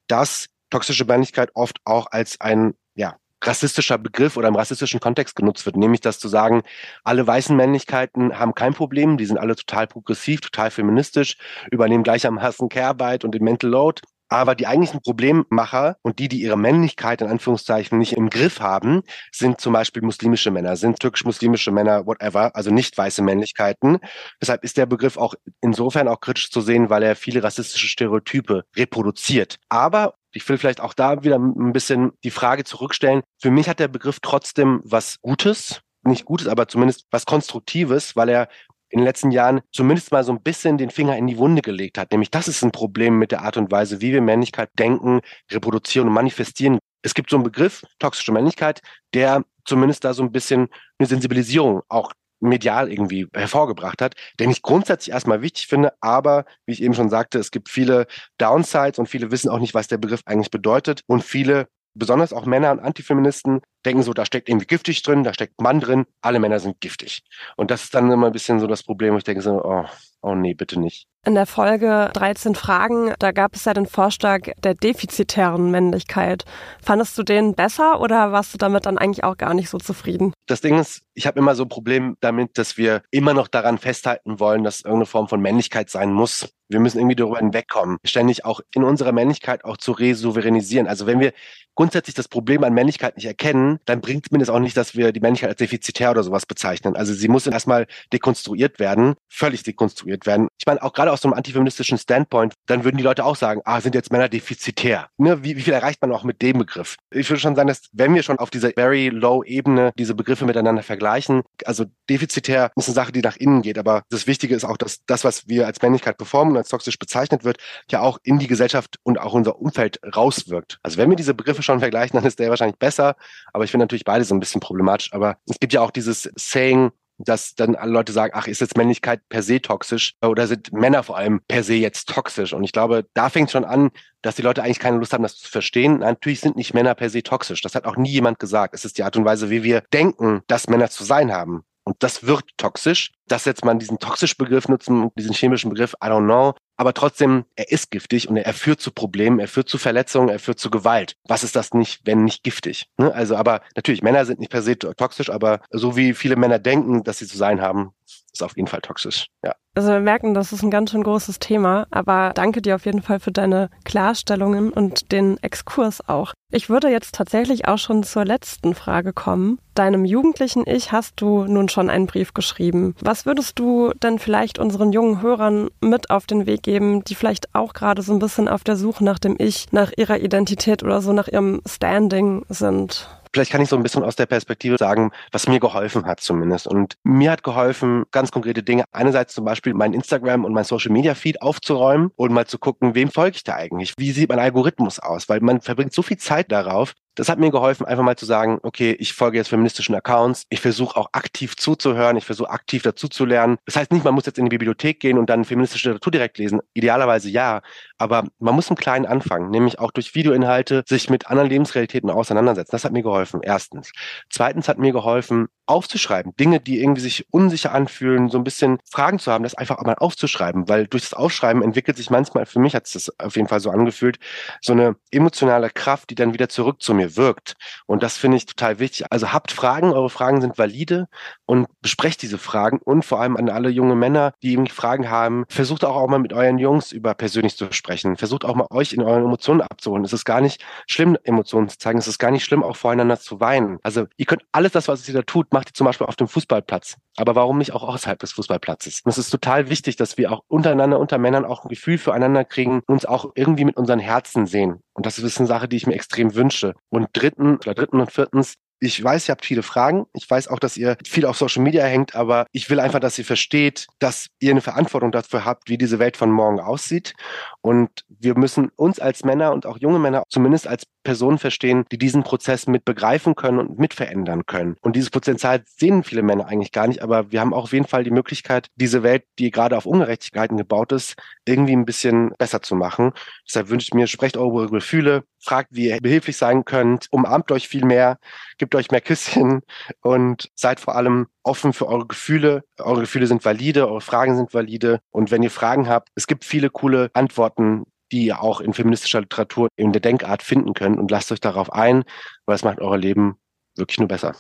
dass 0.08 0.48
toxische 0.70 1.06
Männlichkeit 1.06 1.52
oft 1.54 1.78
auch 1.86 2.08
als 2.12 2.42
ein, 2.42 2.74
ja, 2.96 3.18
rassistischer 3.48 3.98
Begriff 3.98 4.38
oder 4.38 4.48
im 4.48 4.56
rassistischen 4.56 5.00
Kontext 5.00 5.36
genutzt 5.36 5.66
wird, 5.66 5.78
nämlich 5.78 6.02
das 6.02 6.20
zu 6.20 6.28
sagen, 6.28 6.64
alle 7.04 7.26
weißen 7.26 7.56
Männlichkeiten 7.56 8.38
haben 8.38 8.54
kein 8.54 8.74
Problem, 8.74 9.18
die 9.18 9.26
sind 9.26 9.38
alle 9.38 9.56
total 9.56 9.88
progressiv, 9.88 10.42
total 10.42 10.72
feministisch, 10.72 11.38
übernehmen 11.72 12.04
gleichermaßen 12.04 12.70
Care-Arbeit 12.70 13.24
und 13.24 13.34
den 13.34 13.44
Mental 13.44 13.70
Load 13.70 14.02
aber 14.30 14.56
die 14.56 14.68
eigentlichen 14.68 15.02
Problemmacher 15.02 15.98
und 16.02 16.20
die, 16.20 16.28
die 16.28 16.42
ihre 16.42 16.58
Männlichkeit 16.58 17.22
in 17.22 17.28
Anführungszeichen 17.28 17.98
nicht 17.98 18.14
im 18.14 18.30
Griff 18.30 18.60
haben, 18.60 19.04
sind 19.32 19.62
zum 19.62 19.74
Beispiel 19.74 20.02
muslimische 20.02 20.52
Männer, 20.52 20.76
sind 20.76 21.00
türkisch-muslimische 21.00 21.72
Männer, 21.72 22.06
whatever, 22.06 22.56
also 22.56 22.72
nicht 22.72 22.98
weiße 22.98 23.22
Männlichkeiten. 23.22 24.00
Deshalb 24.42 24.64
ist 24.64 24.78
der 24.78 24.86
Begriff 24.86 25.18
auch 25.18 25.36
insofern 25.62 26.08
auch 26.08 26.20
kritisch 26.20 26.52
zu 26.52 26.62
sehen, 26.62 26.90
weil 26.90 27.04
er 27.04 27.16
viele 27.16 27.44
rassistische 27.44 27.88
Stereotype 27.88 28.64
reproduziert. 28.76 29.58
Aber 29.70 30.16
ich 30.38 30.48
will 30.48 30.58
vielleicht 30.58 30.82
auch 30.82 30.94
da 30.94 31.24
wieder 31.24 31.38
ein 31.38 31.74
bisschen 31.74 32.12
die 32.24 32.32
Frage 32.32 32.64
zurückstellen. 32.64 33.24
Für 33.42 33.52
mich 33.52 33.68
hat 33.68 33.80
der 33.80 33.88
Begriff 33.88 34.20
trotzdem 34.22 34.82
was 34.84 35.20
Gutes, 35.22 35.82
nicht 36.04 36.26
Gutes, 36.26 36.48
aber 36.48 36.68
zumindest 36.68 37.06
was 37.12 37.26
Konstruktives, 37.26 38.16
weil 38.16 38.30
er 38.30 38.48
in 38.90 39.00
den 39.00 39.06
letzten 39.06 39.32
Jahren 39.32 39.62
zumindest 39.74 40.12
mal 40.12 40.24
so 40.24 40.32
ein 40.32 40.42
bisschen 40.42 40.78
den 40.78 40.92
Finger 40.92 41.18
in 41.18 41.28
die 41.28 41.38
Wunde 41.38 41.62
gelegt 41.62 41.98
hat. 41.98 42.12
Nämlich 42.12 42.32
das 42.32 42.48
ist 42.48 42.64
ein 42.64 42.72
Problem 42.72 43.18
mit 43.18 43.32
der 43.32 43.42
Art 43.42 43.58
und 43.58 43.72
Weise, 43.72 44.00
wie 44.00 44.14
wir 44.14 44.22
Männlichkeit 44.22 44.70
denken, 44.78 45.22
reproduzieren 45.52 46.08
und 46.08 46.14
manifestieren. 46.14 46.80
Es 47.02 47.14
gibt 47.14 47.30
so 47.30 47.36
einen 47.36 47.44
Begriff, 47.44 47.84
toxische 48.00 48.32
Männlichkeit, 48.32 48.82
der 49.14 49.44
zumindest 49.66 50.04
da 50.04 50.14
so 50.14 50.24
ein 50.24 50.32
bisschen 50.32 50.70
eine 51.00 51.08
Sensibilisierung 51.08 51.82
auch 51.90 52.14
medial 52.40 52.92
irgendwie 52.92 53.28
hervorgebracht 53.34 54.02
hat, 54.02 54.16
den 54.40 54.50
ich 54.50 54.62
grundsätzlich 54.62 55.14
erstmal 55.14 55.42
wichtig 55.42 55.68
finde, 55.68 55.94
aber 56.02 56.46
wie 56.66 56.74
ich 56.74 56.82
eben 56.82 56.94
schon 56.94 57.10
sagte, 57.10 57.40
es 57.40 57.52
gibt 57.52 57.70
viele 57.70 58.08
Downsides 58.38 59.00
und 59.00 59.08
viele 59.08 59.32
wissen 59.32 59.50
auch 59.50 59.60
nicht, 59.60 59.74
was 59.74 59.88
der 59.88 59.98
Begriff 59.98 60.22
eigentlich 60.26 60.52
bedeutet 60.52 61.02
und 61.08 61.24
viele 61.24 61.68
besonders 61.98 62.34
auch 62.34 62.46
Männer 62.46 62.72
und 62.72 62.80
Antifeministen 62.80 63.62
denken 63.86 64.04
so, 64.04 64.14
da 64.14 64.26
steckt 64.26 64.50
irgendwie 64.50 64.68
giftig 64.68 65.02
drin, 65.02 65.24
da 65.24 65.34
steckt 65.34 65.60
Mann 65.62 65.80
drin, 65.80 66.06
alle 66.22 66.40
Männer 66.40 66.60
sind 66.60 66.80
giftig. 66.80 67.24
Und 67.56 67.72
das 67.72 67.86
ist 67.86 67.96
dann 67.96 68.12
immer 68.12 68.28
ein 68.28 68.34
bisschen 68.34 68.60
so 68.60 68.68
das 68.68 68.84
Problem, 68.84 69.14
wo 69.14 69.18
ich 69.18 69.24
denke 69.24 69.42
so, 69.42 69.64
oh, 69.64 69.86
oh 70.22 70.36
nee, 70.36 70.54
bitte 70.54 70.80
nicht. 70.80 71.08
In 71.28 71.36
der 71.36 71.46
Folge 71.46 72.10
13 72.14 72.56
Fragen, 72.56 73.14
da 73.20 73.34
gab 73.34 73.54
es 73.54 73.66
ja 73.66 73.74
den 73.74 73.86
Vorschlag 73.86 74.50
der 74.64 74.76
defizitären 74.76 75.72
Männlichkeit. 75.72 76.46
Fandest 76.82 77.18
du 77.18 77.24
den 77.24 77.54
besser 77.54 78.00
oder 78.00 78.32
warst 78.32 78.54
du 78.54 78.58
damit 78.58 78.86
dann 78.86 78.98
eigentlich 78.98 79.26
auch 79.26 79.36
gar 79.36 79.54
nicht 79.54 79.70
so 79.70 79.78
zufrieden? 79.78 80.32
Das 80.46 80.62
Ding 80.62 80.80
ist, 80.80 81.02
ich 81.16 81.28
habe 81.28 81.38
immer 81.38 81.54
so 81.56 81.64
ein 81.64 81.70
Problem 81.70 82.16
damit, 82.22 82.58
dass 82.58 82.78
wir 82.78 83.02
immer 83.12 83.34
noch 83.34 83.50
daran 83.50 83.78
festhalten 83.78 84.40
wollen, 84.40 84.64
dass 84.64 84.80
irgendeine 84.80 85.06
Form 85.06 85.28
von 85.28 85.42
Männlichkeit 85.42 85.90
sein 85.90 86.14
muss. 86.14 86.48
Wir 86.70 86.80
müssen 86.80 87.00
irgendwie 87.00 87.16
darüber 87.16 87.40
hinwegkommen, 87.40 87.98
ständig 88.06 88.46
auch 88.46 88.62
in 88.74 88.84
unserer 88.84 89.12
Männlichkeit 89.12 89.66
auch 89.66 89.78
zu 89.78 89.94
resouveränisieren. 89.94 90.88
Also 90.88 91.08
wenn 91.08 91.20
wir 91.20 91.34
grundsätzlich 91.76 92.16
das 92.16 92.28
Problem 92.28 92.64
an 92.64 92.74
Männlichkeit 92.74 93.16
nicht 93.16 93.26
erkennen, 93.26 93.80
dann 93.86 94.02
bringt 94.02 94.32
mir 94.32 94.40
das 94.40 94.50
auch 94.50 94.60
nicht, 94.60 94.76
dass 94.76 94.96
wir 94.96 95.14
die 95.14 95.20
Männlichkeit 95.20 95.52
als 95.52 95.60
defizitär 95.60 96.12
oder 96.12 96.24
sowas 96.24 96.46
bezeichnen. 96.46 96.96
Also 96.96 97.14
sie 97.14 97.30
muss 97.30 97.48
erstmal 97.48 97.88
dekonstruiert 98.12 98.80
werden, 98.80 99.16
völlig 99.30 99.64
dekonstruiert 99.64 100.26
werden. 100.26 100.50
Ich 100.60 100.66
meine, 100.66 100.84
auch 100.84 100.92
gerade 100.92 101.14
aus 101.18 101.22
so 101.22 101.28
einem 101.28 101.34
antifeministischen 101.34 101.98
Standpoint, 101.98 102.54
dann 102.68 102.84
würden 102.84 102.98
die 102.98 103.04
Leute 103.04 103.26
auch 103.26 103.36
sagen, 103.36 103.62
ah, 103.66 103.82
sind 103.82 103.96
jetzt 103.96 104.12
Männer 104.12 104.30
defizitär. 104.30 105.10
Ne? 105.18 105.44
Wie, 105.44 105.58
wie 105.58 105.62
viel 105.62 105.74
erreicht 105.74 106.02
man 106.02 106.12
auch 106.12 106.24
mit 106.24 106.42
dem 106.42 106.60
Begriff? 106.60 106.96
Ich 107.10 107.30
würde 107.30 107.40
schon 107.40 107.56
sagen, 107.56 107.68
dass 107.68 107.90
wenn 107.92 108.14
wir 108.14 108.22
schon 108.22 108.38
auf 108.40 108.52
dieser 108.52 108.72
very 108.72 109.10
low 109.10 109.44
Ebene 109.44 109.92
diese 109.98 110.14
Begriffe 110.14 110.46
miteinander 110.46 110.84
vergleichen, 110.84 111.42
also 111.66 111.86
defizitär 112.10 112.72
ist 112.76 112.88
eine 112.88 112.96
Sache, 112.96 113.12
die 113.12 113.22
nach 113.22 113.38
innen 113.38 113.64
geht, 113.64 113.80
aber 113.80 114.04
das 114.10 114.28
Wichtige 114.28 114.56
ist 114.56 114.64
auch, 114.64 114.78
dass 114.78 115.04
das, 115.06 115.24
was 115.24 115.48
wir 115.48 115.66
als 115.66 115.82
Männlichkeit 115.82 116.18
performen 116.18 116.54
und 116.54 116.58
als 116.58 116.70
toxisch 116.70 117.00
bezeichnet 117.00 117.44
wird, 117.44 117.58
ja 117.90 118.02
auch 118.02 118.20
in 118.24 118.38
die 118.38 118.48
Gesellschaft 118.48 118.98
und 119.04 119.20
auch 119.20 119.34
unser 119.34 119.60
Umfeld 119.60 120.00
rauswirkt. 120.16 120.80
Also 120.84 120.98
wenn 120.98 121.10
wir 121.10 121.16
diese 121.16 121.34
Begriffe 121.34 121.64
schon 121.64 121.80
vergleichen, 121.80 122.18
dann 122.18 122.26
ist 122.26 122.40
der 122.40 122.50
wahrscheinlich 122.50 122.78
besser. 122.78 123.16
Aber 123.54 123.64
ich 123.64 123.72
finde 123.72 123.86
natürlich 123.86 124.06
beide 124.06 124.24
so 124.24 124.36
ein 124.36 124.40
bisschen 124.40 124.62
problematisch. 124.62 125.14
Aber 125.14 125.38
es 125.48 125.60
gibt 125.60 125.74
ja 125.74 125.82
auch 125.82 125.92
dieses 125.92 126.30
Saying, 126.36 126.92
dass 127.18 127.56
dann 127.56 127.76
alle 127.76 127.92
Leute 127.92 128.12
sagen, 128.12 128.34
ach, 128.36 128.48
ist 128.48 128.62
jetzt 128.62 128.78
Männlichkeit 128.78 129.22
per 129.30 129.42
se 129.44 129.62
toxisch 129.62 130.14
oder 130.22 130.48
sind 130.48 130.72
Männer 130.72 131.04
vor 131.04 131.18
allem 131.18 131.42
per 131.48 131.64
se 131.64 131.74
jetzt 131.74 132.10
toxisch? 132.10 132.54
Und 132.54 132.64
ich 132.64 132.72
glaube, 132.72 133.06
da 133.14 133.30
fängt 133.30 133.52
schon 133.52 133.66
an, 133.66 133.90
dass 134.22 134.36
die 134.36 134.42
Leute 134.42 134.64
eigentlich 134.64 134.80
keine 134.80 134.98
Lust 134.98 135.14
haben, 135.14 135.24
das 135.24 135.38
zu 135.38 135.50
verstehen. 135.50 136.00
Natürlich 136.00 136.40
sind 136.40 136.56
nicht 136.56 136.74
Männer 136.74 136.96
per 136.96 137.10
se 137.10 137.24
toxisch. 137.24 137.62
Das 137.62 137.76
hat 137.76 137.86
auch 137.86 137.98
nie 137.98 138.12
jemand 138.12 138.40
gesagt. 138.40 138.74
Es 138.74 138.86
ist 138.86 138.98
die 138.98 139.04
Art 139.04 139.16
und 139.18 139.26
Weise, 139.26 139.50
wie 139.50 139.64
wir 139.64 139.82
denken, 139.94 140.42
dass 140.48 140.68
Männer 140.68 140.90
zu 140.90 141.04
sein 141.04 141.32
haben. 141.32 141.64
Und 141.88 142.04
das 142.04 142.28
wird 142.28 142.44
toxisch. 142.58 143.14
Dass 143.30 143.46
jetzt 143.46 143.64
man 143.64 143.80
diesen 143.80 143.98
toxisch 143.98 144.36
Begriff 144.36 144.68
nutzen, 144.68 145.10
diesen 145.18 145.34
chemischen 145.34 145.70
Begriff, 145.70 145.94
I 146.04 146.08
don't 146.08 146.26
know. 146.26 146.54
Aber 146.76 146.94
trotzdem, 146.94 147.46
er 147.56 147.72
ist 147.72 147.92
giftig 147.92 148.28
und 148.28 148.36
er 148.36 148.54
führt 148.54 148.82
zu 148.82 148.92
Problemen, 148.92 149.40
er 149.40 149.48
führt 149.48 149.70
zu 149.70 149.78
Verletzungen, 149.78 150.28
er 150.28 150.40
führt 150.40 150.60
zu 150.60 150.70
Gewalt. 150.70 151.16
Was 151.24 151.46
ist 151.46 151.56
das 151.56 151.74
nicht, 151.74 152.02
wenn 152.04 152.26
nicht 152.26 152.44
giftig? 152.44 152.90
Ne? 152.98 153.14
Also, 153.14 153.38
aber 153.38 153.62
natürlich, 153.78 154.02
Männer 154.02 154.26
sind 154.26 154.42
nicht 154.42 154.52
per 154.52 154.62
se 154.62 154.78
toxisch, 154.78 155.30
aber 155.30 155.62
so 155.72 155.96
wie 155.96 156.14
viele 156.14 156.36
Männer 156.36 156.60
denken, 156.60 157.06
dass 157.06 157.20
sie 157.20 157.28
zu 157.28 157.38
sein 157.38 157.62
haben, 157.62 157.94
ist 158.38 158.44
auf 158.44 158.56
jeden 158.56 158.68
Fall 158.68 158.82
toxisch. 158.82 159.28
Ja. 159.44 159.56
Also 159.76 159.90
wir 159.90 160.00
merken, 160.00 160.34
das 160.34 160.54
ist 160.54 160.64
ein 160.64 160.72
ganz 160.72 160.92
schön 160.92 161.04
großes 161.04 161.38
Thema, 161.38 161.86
aber 161.92 162.32
danke 162.34 162.64
dir 162.64 162.76
auf 162.76 162.86
jeden 162.86 163.04
Fall 163.04 163.20
für 163.20 163.32
deine 163.32 163.70
Klarstellungen 163.86 164.72
und 164.72 165.12
den 165.12 165.38
Exkurs 165.44 166.08
auch. 166.08 166.34
Ich 166.52 166.70
würde 166.70 166.90
jetzt 166.90 167.14
tatsächlich 167.14 167.68
auch 167.68 167.78
schon 167.78 168.02
zur 168.02 168.26
letzten 168.26 168.74
Frage 168.74 169.14
kommen. 169.14 169.60
Deinem 169.76 170.06
jugendlichen 170.06 170.64
Ich 170.66 170.92
hast 170.92 171.14
du 171.18 171.46
nun 171.46 171.70
schon 171.70 171.92
einen 171.92 172.08
Brief 172.08 172.34
geschrieben. 172.34 172.96
Was 173.02 173.28
würdest 173.28 173.60
du 173.60 173.92
denn 174.02 174.18
vielleicht 174.18 174.58
unseren 174.58 174.92
jungen 174.94 175.22
Hörern 175.22 175.70
mit 175.82 176.10
auf 176.10 176.26
den 176.26 176.48
Weg 176.48 176.64
geben, 176.64 177.04
die 177.04 177.14
vielleicht 177.14 177.54
auch 177.54 177.74
gerade 177.74 178.02
so 178.02 178.14
ein 178.14 178.20
bisschen 178.20 178.48
auf 178.48 178.64
der 178.64 178.78
Suche 178.78 179.04
nach 179.04 179.20
dem 179.20 179.36
Ich, 179.38 179.68
nach 179.72 179.92
ihrer 179.96 180.20
Identität 180.20 180.82
oder 180.82 181.02
so 181.02 181.14
nach 181.14 181.28
ihrem 181.28 181.62
Standing 181.68 182.46
sind? 182.50 183.08
Vielleicht 183.38 183.52
kann 183.52 183.62
ich 183.62 183.70
so 183.70 183.76
ein 183.76 183.84
bisschen 183.84 184.04
aus 184.04 184.16
der 184.16 184.26
Perspektive 184.26 184.78
sagen, 184.78 185.12
was 185.32 185.48
mir 185.48 185.60
geholfen 185.60 186.08
hat 186.08 186.22
zumindest. 186.22 186.66
Und 186.66 186.96
mir 187.04 187.30
hat 187.30 187.44
geholfen, 187.44 188.06
ganz 188.10 188.32
konkrete 188.32 188.64
Dinge. 188.64 188.86
Einerseits 188.92 189.36
zum 189.36 189.46
Beispiel 189.46 189.76
mein 189.76 189.94
Instagram 189.94 190.44
und 190.44 190.54
mein 190.54 190.64
Social 190.64 190.92
Media 190.92 191.14
Feed 191.14 191.44
aufzuräumen 191.44 192.10
und 192.16 192.34
mal 192.34 192.48
zu 192.48 192.58
gucken, 192.58 192.96
wem 192.96 193.12
folge 193.12 193.36
ich 193.36 193.44
da 193.44 193.54
eigentlich? 193.54 193.94
Wie 193.98 194.12
sieht 194.12 194.30
mein 194.30 194.40
Algorithmus 194.40 194.98
aus? 194.98 195.30
Weil 195.30 195.42
man 195.42 195.62
verbringt 195.62 195.94
so 195.94 196.02
viel 196.02 196.18
Zeit 196.18 196.52
darauf, 196.52 196.94
das 197.18 197.30
hat 197.30 197.40
mir 197.40 197.50
geholfen, 197.50 197.86
einfach 197.86 198.04
mal 198.04 198.16
zu 198.16 198.26
sagen, 198.26 198.60
okay, 198.62 198.96
ich 199.00 199.14
folge 199.14 199.38
jetzt 199.38 199.48
feministischen 199.48 199.96
Accounts, 199.96 200.46
ich 200.50 200.62
versuche 200.62 200.98
auch 200.98 201.10
aktiv 201.14 201.56
zuzuhören, 201.58 202.16
ich 202.16 202.26
versuche 202.26 202.52
aktiv 202.52 202.84
dazu 202.84 203.08
zu 203.08 203.26
lernen. 203.26 203.58
Das 203.66 203.76
heißt 203.76 203.92
nicht, 203.92 204.06
man 204.06 204.14
muss 204.14 204.28
jetzt 204.28 204.38
in 204.38 204.46
die 204.46 204.50
Bibliothek 204.50 205.00
gehen 205.00 205.18
und 205.18 205.30
dann 205.30 205.44
feministische 205.44 205.90
Literatur 205.90 206.12
direkt 206.12 206.38
lesen. 206.38 206.62
Idealerweise 206.74 207.30
ja, 207.30 207.62
aber 207.98 208.26
man 208.40 208.54
muss 208.54 208.70
im 208.70 208.76
Kleinen 208.76 209.08
anfangen, 209.08 209.50
nämlich 209.50 209.80
auch 209.80 209.92
durch 209.92 210.14
Videoinhalte 210.14 210.84
sich 210.88 211.10
mit 211.10 211.28
anderen 211.28 211.50
Lebensrealitäten 211.50 212.12
auseinandersetzen. 212.12 212.72
Das 212.72 212.86
hat 212.86 212.92
mir 212.92 213.04
geholfen, 213.04 213.42
erstens. 213.44 213.92
Zweitens 214.30 214.70
hat 214.70 214.78
mir 214.78 214.92
geholfen, 214.92 215.48
aufzuschreiben, 215.68 216.36
Dinge, 216.38 216.60
die 216.60 216.80
irgendwie 216.80 217.02
sich 217.02 217.26
unsicher 217.32 217.74
anfühlen, 217.74 218.30
so 218.30 218.38
ein 218.38 218.44
bisschen 218.44 218.80
Fragen 218.90 219.20
zu 219.20 219.32
haben, 219.32 219.44
das 219.44 219.56
einfach 219.56 219.82
mal 219.82 219.96
aufzuschreiben, 219.96 220.70
weil 220.70 220.88
durch 220.88 221.04
das 221.04 221.14
Aufschreiben 221.14 221.62
entwickelt 221.62 221.98
sich 221.98 222.10
manchmal, 222.10 222.46
für 222.46 222.60
mich 222.60 222.74
hat 222.74 222.86
es 222.86 222.94
das 222.94 223.20
auf 223.20 223.36
jeden 223.36 223.48
Fall 223.50 223.60
so 223.60 223.70
angefühlt, 223.70 224.18
so 224.62 224.74
eine 224.74 224.96
emotionale 225.12 225.70
Kraft, 225.70 226.10
die 226.10 226.16
dann 226.16 226.34
wieder 226.34 226.50
zurück 226.50 226.82
zu 226.82 226.94
mir 227.08 227.18
wirkt. 227.18 227.54
Und 227.86 228.04
das 228.04 228.18
finde 228.18 228.38
ich 228.38 228.46
total 228.46 228.80
wichtig. 228.80 229.06
Also 229.12 229.32
habt 229.32 229.52
Fragen, 229.52 229.92
eure 229.92 230.10
Fragen 230.10 230.42
sind 230.42 230.58
valide 230.58 231.08
und 231.46 231.68
besprecht 231.82 232.22
diese 232.22 232.38
Fragen 232.38 232.80
und 232.84 233.04
vor 233.04 233.22
allem 233.22 233.38
an 233.38 233.50
alle 233.50 233.70
junge 233.70 233.96
Männer, 233.96 234.34
die 234.44 234.54
irgendwie 234.54 234.72
Fragen 234.72 235.10
haben, 235.10 235.46
versucht 235.50 235.86
auch, 235.86 235.96
auch 235.96 236.08
mal 236.08 236.20
mit 236.20 236.34
euren 236.34 236.58
Jungs 236.58 236.92
über 236.92 237.14
persönlich 237.14 237.56
zu 237.58 237.72
sprechen. 237.72 238.18
Versucht 238.18 238.46
auch 238.46 238.56
mal 238.56 238.68
euch 238.70 238.94
in 238.94 239.02
euren 239.02 239.24
Emotionen 239.24 239.62
abzuholen. 239.62 240.04
Es 240.04 240.14
ist 240.14 240.26
gar 240.26 240.42
nicht 240.42 240.64
schlimm, 240.88 241.18
Emotionen 241.24 241.70
zu 241.70 241.78
zeigen. 241.78 242.00
Es 242.00 242.08
ist 242.08 242.20
gar 242.20 242.32
nicht 242.32 242.44
schlimm, 242.44 242.64
auch 242.64 242.76
voreinander 242.76 243.20
zu 243.20 243.40
weinen. 243.40 243.80
Also 243.84 244.06
ihr 244.18 244.26
könnt 244.26 244.44
alles 244.52 244.74
das, 244.74 244.88
was 244.88 245.08
ihr 245.08 245.14
da 245.14 245.22
tut, 245.22 245.54
macht 245.54 245.70
ihr 245.70 245.74
zum 245.74 245.86
Beispiel 245.86 246.08
auf 246.08 246.16
dem 246.16 246.28
Fußballplatz. 246.28 246.98
Aber 247.18 247.36
warum 247.36 247.58
nicht 247.58 247.74
auch 247.74 247.84
außerhalb 247.84 248.20
des 248.20 248.32
Fußballplatzes? 248.34 249.02
Und 249.04 249.10
es 249.10 249.18
ist 249.18 249.32
total 249.32 249.70
wichtig, 249.70 249.96
dass 249.96 250.18
wir 250.18 250.32
auch 250.32 250.42
untereinander, 250.48 251.00
unter 251.00 251.18
Männern 251.18 251.46
auch 251.46 251.66
ein 251.66 251.70
Gefühl 251.70 251.98
füreinander 251.98 252.46
kriegen, 252.46 252.82
uns 252.88 253.06
auch 253.06 253.32
irgendwie 253.36 253.66
mit 253.66 253.76
unseren 253.76 254.00
Herzen 254.00 254.46
sehen. 254.46 254.82
Und 254.94 255.06
das 255.06 255.18
ist 255.18 255.40
eine 255.40 255.48
Sache, 255.48 255.68
die 255.68 255.78
ich 255.78 255.88
mir 255.88 255.96
extrem 255.96 256.36
wünsche. 256.36 256.76
Und 256.90 257.10
dritten 257.14 257.58
oder 257.58 257.74
dritten 257.74 258.00
und 258.00 258.12
viertens, 258.12 258.54
ich 258.80 259.04
weiß, 259.04 259.28
ihr 259.28 259.32
habt 259.32 259.46
viele 259.46 259.64
Fragen. 259.64 260.06
Ich 260.14 260.30
weiß 260.30 260.48
auch, 260.50 260.60
dass 260.60 260.78
ihr 260.78 260.98
viel 261.04 261.26
auf 261.26 261.38
Social 261.38 261.64
Media 261.64 261.84
hängt, 261.86 262.16
aber 262.16 262.46
ich 262.52 262.70
will 262.70 262.80
einfach, 262.80 263.00
dass 263.00 263.18
ihr 263.18 263.26
versteht, 263.26 263.88
dass 264.00 264.28
ihr 264.40 264.52
eine 264.52 264.62
Verantwortung 264.62 265.12
dafür 265.12 265.46
habt, 265.46 265.70
wie 265.70 265.78
diese 265.78 266.00
Welt 266.00 266.18
von 266.18 266.32
morgen 266.32 266.60
aussieht. 266.60 267.14
Und 267.62 267.90
wir 268.08 268.38
müssen 268.38 268.70
uns 268.76 269.00
als 269.00 269.24
Männer 269.24 269.52
und 269.54 269.66
auch 269.66 269.80
junge 269.80 270.00
Männer 270.00 270.24
zumindest 270.30 270.68
als 270.68 270.84
Personen 271.08 271.38
verstehen, 271.38 271.86
die 271.90 271.98
diesen 271.98 272.24
Prozess 272.24 272.68
mit 272.68 272.84
begreifen 272.84 273.34
können 273.36 273.60
und 273.60 273.80
mit 273.80 273.94
verändern 273.94 274.46
können. 274.46 274.76
Und 274.82 274.98
dieses 274.98 275.10
Potenzial 275.10 275.64
sehen 275.66 276.04
viele 276.04 276.22
Männer 276.22 276.48
eigentlich 276.48 276.74
gar 276.74 276.86
nicht, 276.86 277.02
aber 277.02 277.32
wir 277.32 277.40
haben 277.40 277.54
auch 277.54 277.64
auf 277.64 277.72
jeden 277.72 277.88
Fall 277.88 278.04
die 278.04 278.12
Möglichkeit, 278.12 278.68
diese 278.76 279.04
Welt, 279.04 279.24
die 279.40 279.50
gerade 279.50 279.78
auf 279.78 279.86
Ungerechtigkeiten 279.86 280.58
gebaut 280.58 280.92
ist, 280.92 281.16
irgendwie 281.46 281.78
ein 281.78 281.86
bisschen 281.86 282.34
besser 282.38 282.62
zu 282.62 282.76
machen. 282.76 283.14
Deshalb 283.48 283.70
wünsche 283.70 283.86
ich 283.86 283.94
mir, 283.94 284.08
sprecht 284.08 284.36
eure 284.36 284.70
Gefühle, 284.70 285.24
fragt, 285.40 285.70
wie 285.72 285.88
ihr 285.88 286.02
behilflich 286.02 286.36
sein 286.36 286.66
könnt, 286.66 287.08
umarmt 287.10 287.54
euch 287.54 287.70
viel 287.70 287.86
mehr, 287.86 288.18
gebt 288.58 288.76
euch 288.76 288.92
mehr 288.92 289.00
Küsschen 289.00 289.62
und 290.02 290.50
seid 290.56 290.82
vor 290.82 290.98
allem 290.98 291.28
offen 291.44 291.72
für 291.72 291.88
eure 291.88 292.06
Gefühle. 292.06 292.66
Eure 292.80 293.02
Gefühle 293.02 293.28
sind 293.28 293.46
valide, 293.46 293.88
eure 293.88 294.02
Fragen 294.02 294.36
sind 294.36 294.54
valide. 294.54 295.00
Und 295.12 295.32
wenn 295.32 295.42
ihr 295.42 295.52
Fragen 295.52 295.88
habt, 295.88 296.10
es 296.16 296.28
gibt 296.28 296.44
viele 296.44 296.70
coole 296.70 297.10
Antworten, 297.14 297.86
die 298.12 298.26
ihr 298.26 298.42
auch 298.42 298.62
in 298.62 298.74
feministischer 298.74 299.22
Literatur 299.22 299.68
in 299.76 299.92
der 299.92 300.02
Denkart 300.02 300.44
finden 300.44 300.74
könnt 300.74 300.98
und 300.98 301.12
lasst 301.12 301.32
euch 301.32 301.42
darauf 301.42 301.72
ein, 301.72 302.04
weil 302.46 302.56
es 302.56 302.64
macht 302.64 302.80
euer 302.80 302.98
Leben 302.98 303.38
wirklich 303.76 304.00
nur 304.00 304.08
besser. 304.08 304.36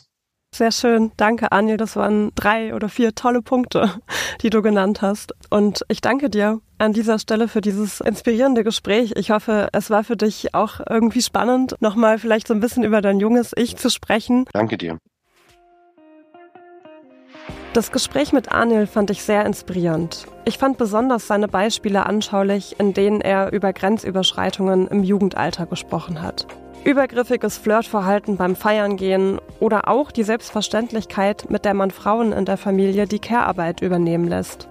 Sehr 0.55 0.71
schön. 0.71 1.11
Danke, 1.17 1.51
Anil. 1.51 1.77
Das 1.77 1.95
waren 1.95 2.31
drei 2.35 2.73
oder 2.73 2.89
vier 2.89 3.13
tolle 3.13 3.41
Punkte, 3.41 4.01
die 4.41 4.49
du 4.49 4.61
genannt 4.61 5.01
hast. 5.01 5.33
Und 5.49 5.83
ich 5.89 6.01
danke 6.01 6.29
dir 6.29 6.61
an 6.77 6.93
dieser 6.93 7.19
Stelle 7.19 7.47
für 7.47 7.61
dieses 7.61 7.99
inspirierende 7.99 8.63
Gespräch. 8.63 9.13
Ich 9.15 9.31
hoffe, 9.31 9.67
es 9.73 9.89
war 9.89 10.03
für 10.03 10.15
dich 10.15 10.53
auch 10.55 10.79
irgendwie 10.89 11.21
spannend, 11.21 11.75
nochmal 11.79 12.17
vielleicht 12.17 12.47
so 12.47 12.53
ein 12.53 12.59
bisschen 12.59 12.83
über 12.83 13.01
dein 13.01 13.19
junges 13.19 13.51
Ich 13.55 13.75
zu 13.75 13.89
sprechen. 13.89 14.45
Danke 14.53 14.77
dir. 14.77 14.97
Das 17.73 17.91
Gespräch 17.91 18.33
mit 18.33 18.51
Anil 18.51 18.87
fand 18.87 19.11
ich 19.11 19.21
sehr 19.21 19.45
inspirierend. 19.45 20.25
Ich 20.45 20.57
fand 20.57 20.77
besonders 20.77 21.27
seine 21.27 21.47
Beispiele 21.47 22.05
anschaulich, 22.05 22.79
in 22.79 22.93
denen 22.93 23.21
er 23.21 23.51
über 23.51 23.73
Grenzüberschreitungen 23.73 24.87
im 24.87 25.03
Jugendalter 25.03 25.65
gesprochen 25.65 26.21
hat. 26.21 26.47
Übergriffiges 26.85 27.57
Flirtverhalten 27.57 28.37
beim 28.37 28.55
Feiern 28.55 28.95
gehen 28.95 29.39
oder 29.59 29.89
auch 29.89 30.11
die 30.11 30.23
Selbstverständlichkeit, 30.23 31.49
mit 31.49 31.65
der 31.65 31.73
man 31.73 31.91
Frauen 31.91 32.31
in 32.31 32.45
der 32.45 32.57
Familie 32.57 33.07
die 33.07 33.19
Care-Arbeit 33.19 33.81
übernehmen 33.81 34.27
lässt. 34.27 34.69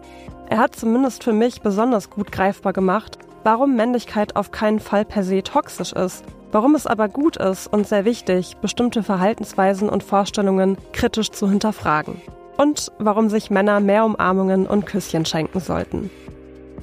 Er 0.49 0.59
hat 0.59 0.75
zumindest 0.75 1.23
für 1.23 1.35
mich 1.35 1.61
besonders 1.61 2.11
gut 2.11 2.33
greifbar 2.33 2.73
gemacht, 2.73 3.19
warum 3.45 3.77
Männlichkeit 3.77 4.35
auf 4.35 4.51
keinen 4.51 4.81
Fall 4.81 5.05
per 5.05 5.23
se 5.23 5.43
toxisch 5.43 5.93
ist, 5.93 6.25
warum 6.53 6.75
es 6.75 6.87
aber 6.87 7.09
gut 7.09 7.37
ist 7.37 7.67
und 7.67 7.87
sehr 7.87 8.05
wichtig, 8.05 8.57
bestimmte 8.63 9.03
Verhaltensweisen 9.03 9.89
und 9.91 10.03
Vorstellungen 10.03 10.79
kritisch 10.93 11.31
zu 11.31 11.51
hinterfragen 11.51 12.21
und 12.57 12.93
warum 12.99 13.29
sich 13.29 13.51
Männer 13.51 13.81
mehr 13.81 14.05
Umarmungen 14.05 14.67
und 14.67 14.87
Küsschen 14.87 15.27
schenken 15.27 15.61
sollten. 15.61 16.11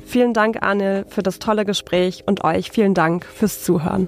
Vielen 0.05 0.33
Dank, 0.33 0.61
Anil, 0.61 1.05
für 1.07 1.23
das 1.23 1.39
tolle 1.39 1.65
Gespräch 1.65 2.23
und 2.25 2.43
euch 2.43 2.71
vielen 2.71 2.93
Dank 2.93 3.25
fürs 3.25 3.63
Zuhören. 3.63 4.07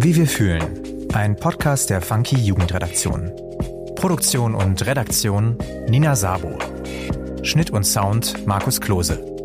Wie 0.00 0.16
wir 0.16 0.26
fühlen. 0.26 0.62
Ein 1.12 1.36
Podcast 1.36 1.90
der 1.90 2.00
Funky 2.00 2.36
Jugendredaktion. 2.36 3.30
Produktion 3.96 4.54
und 4.54 4.86
Redaktion 4.86 5.58
Nina 5.88 6.16
Sabo. 6.16 6.58
Schnitt 7.42 7.70
und 7.70 7.84
Sound 7.84 8.46
Markus 8.46 8.80
Klose. 8.80 9.37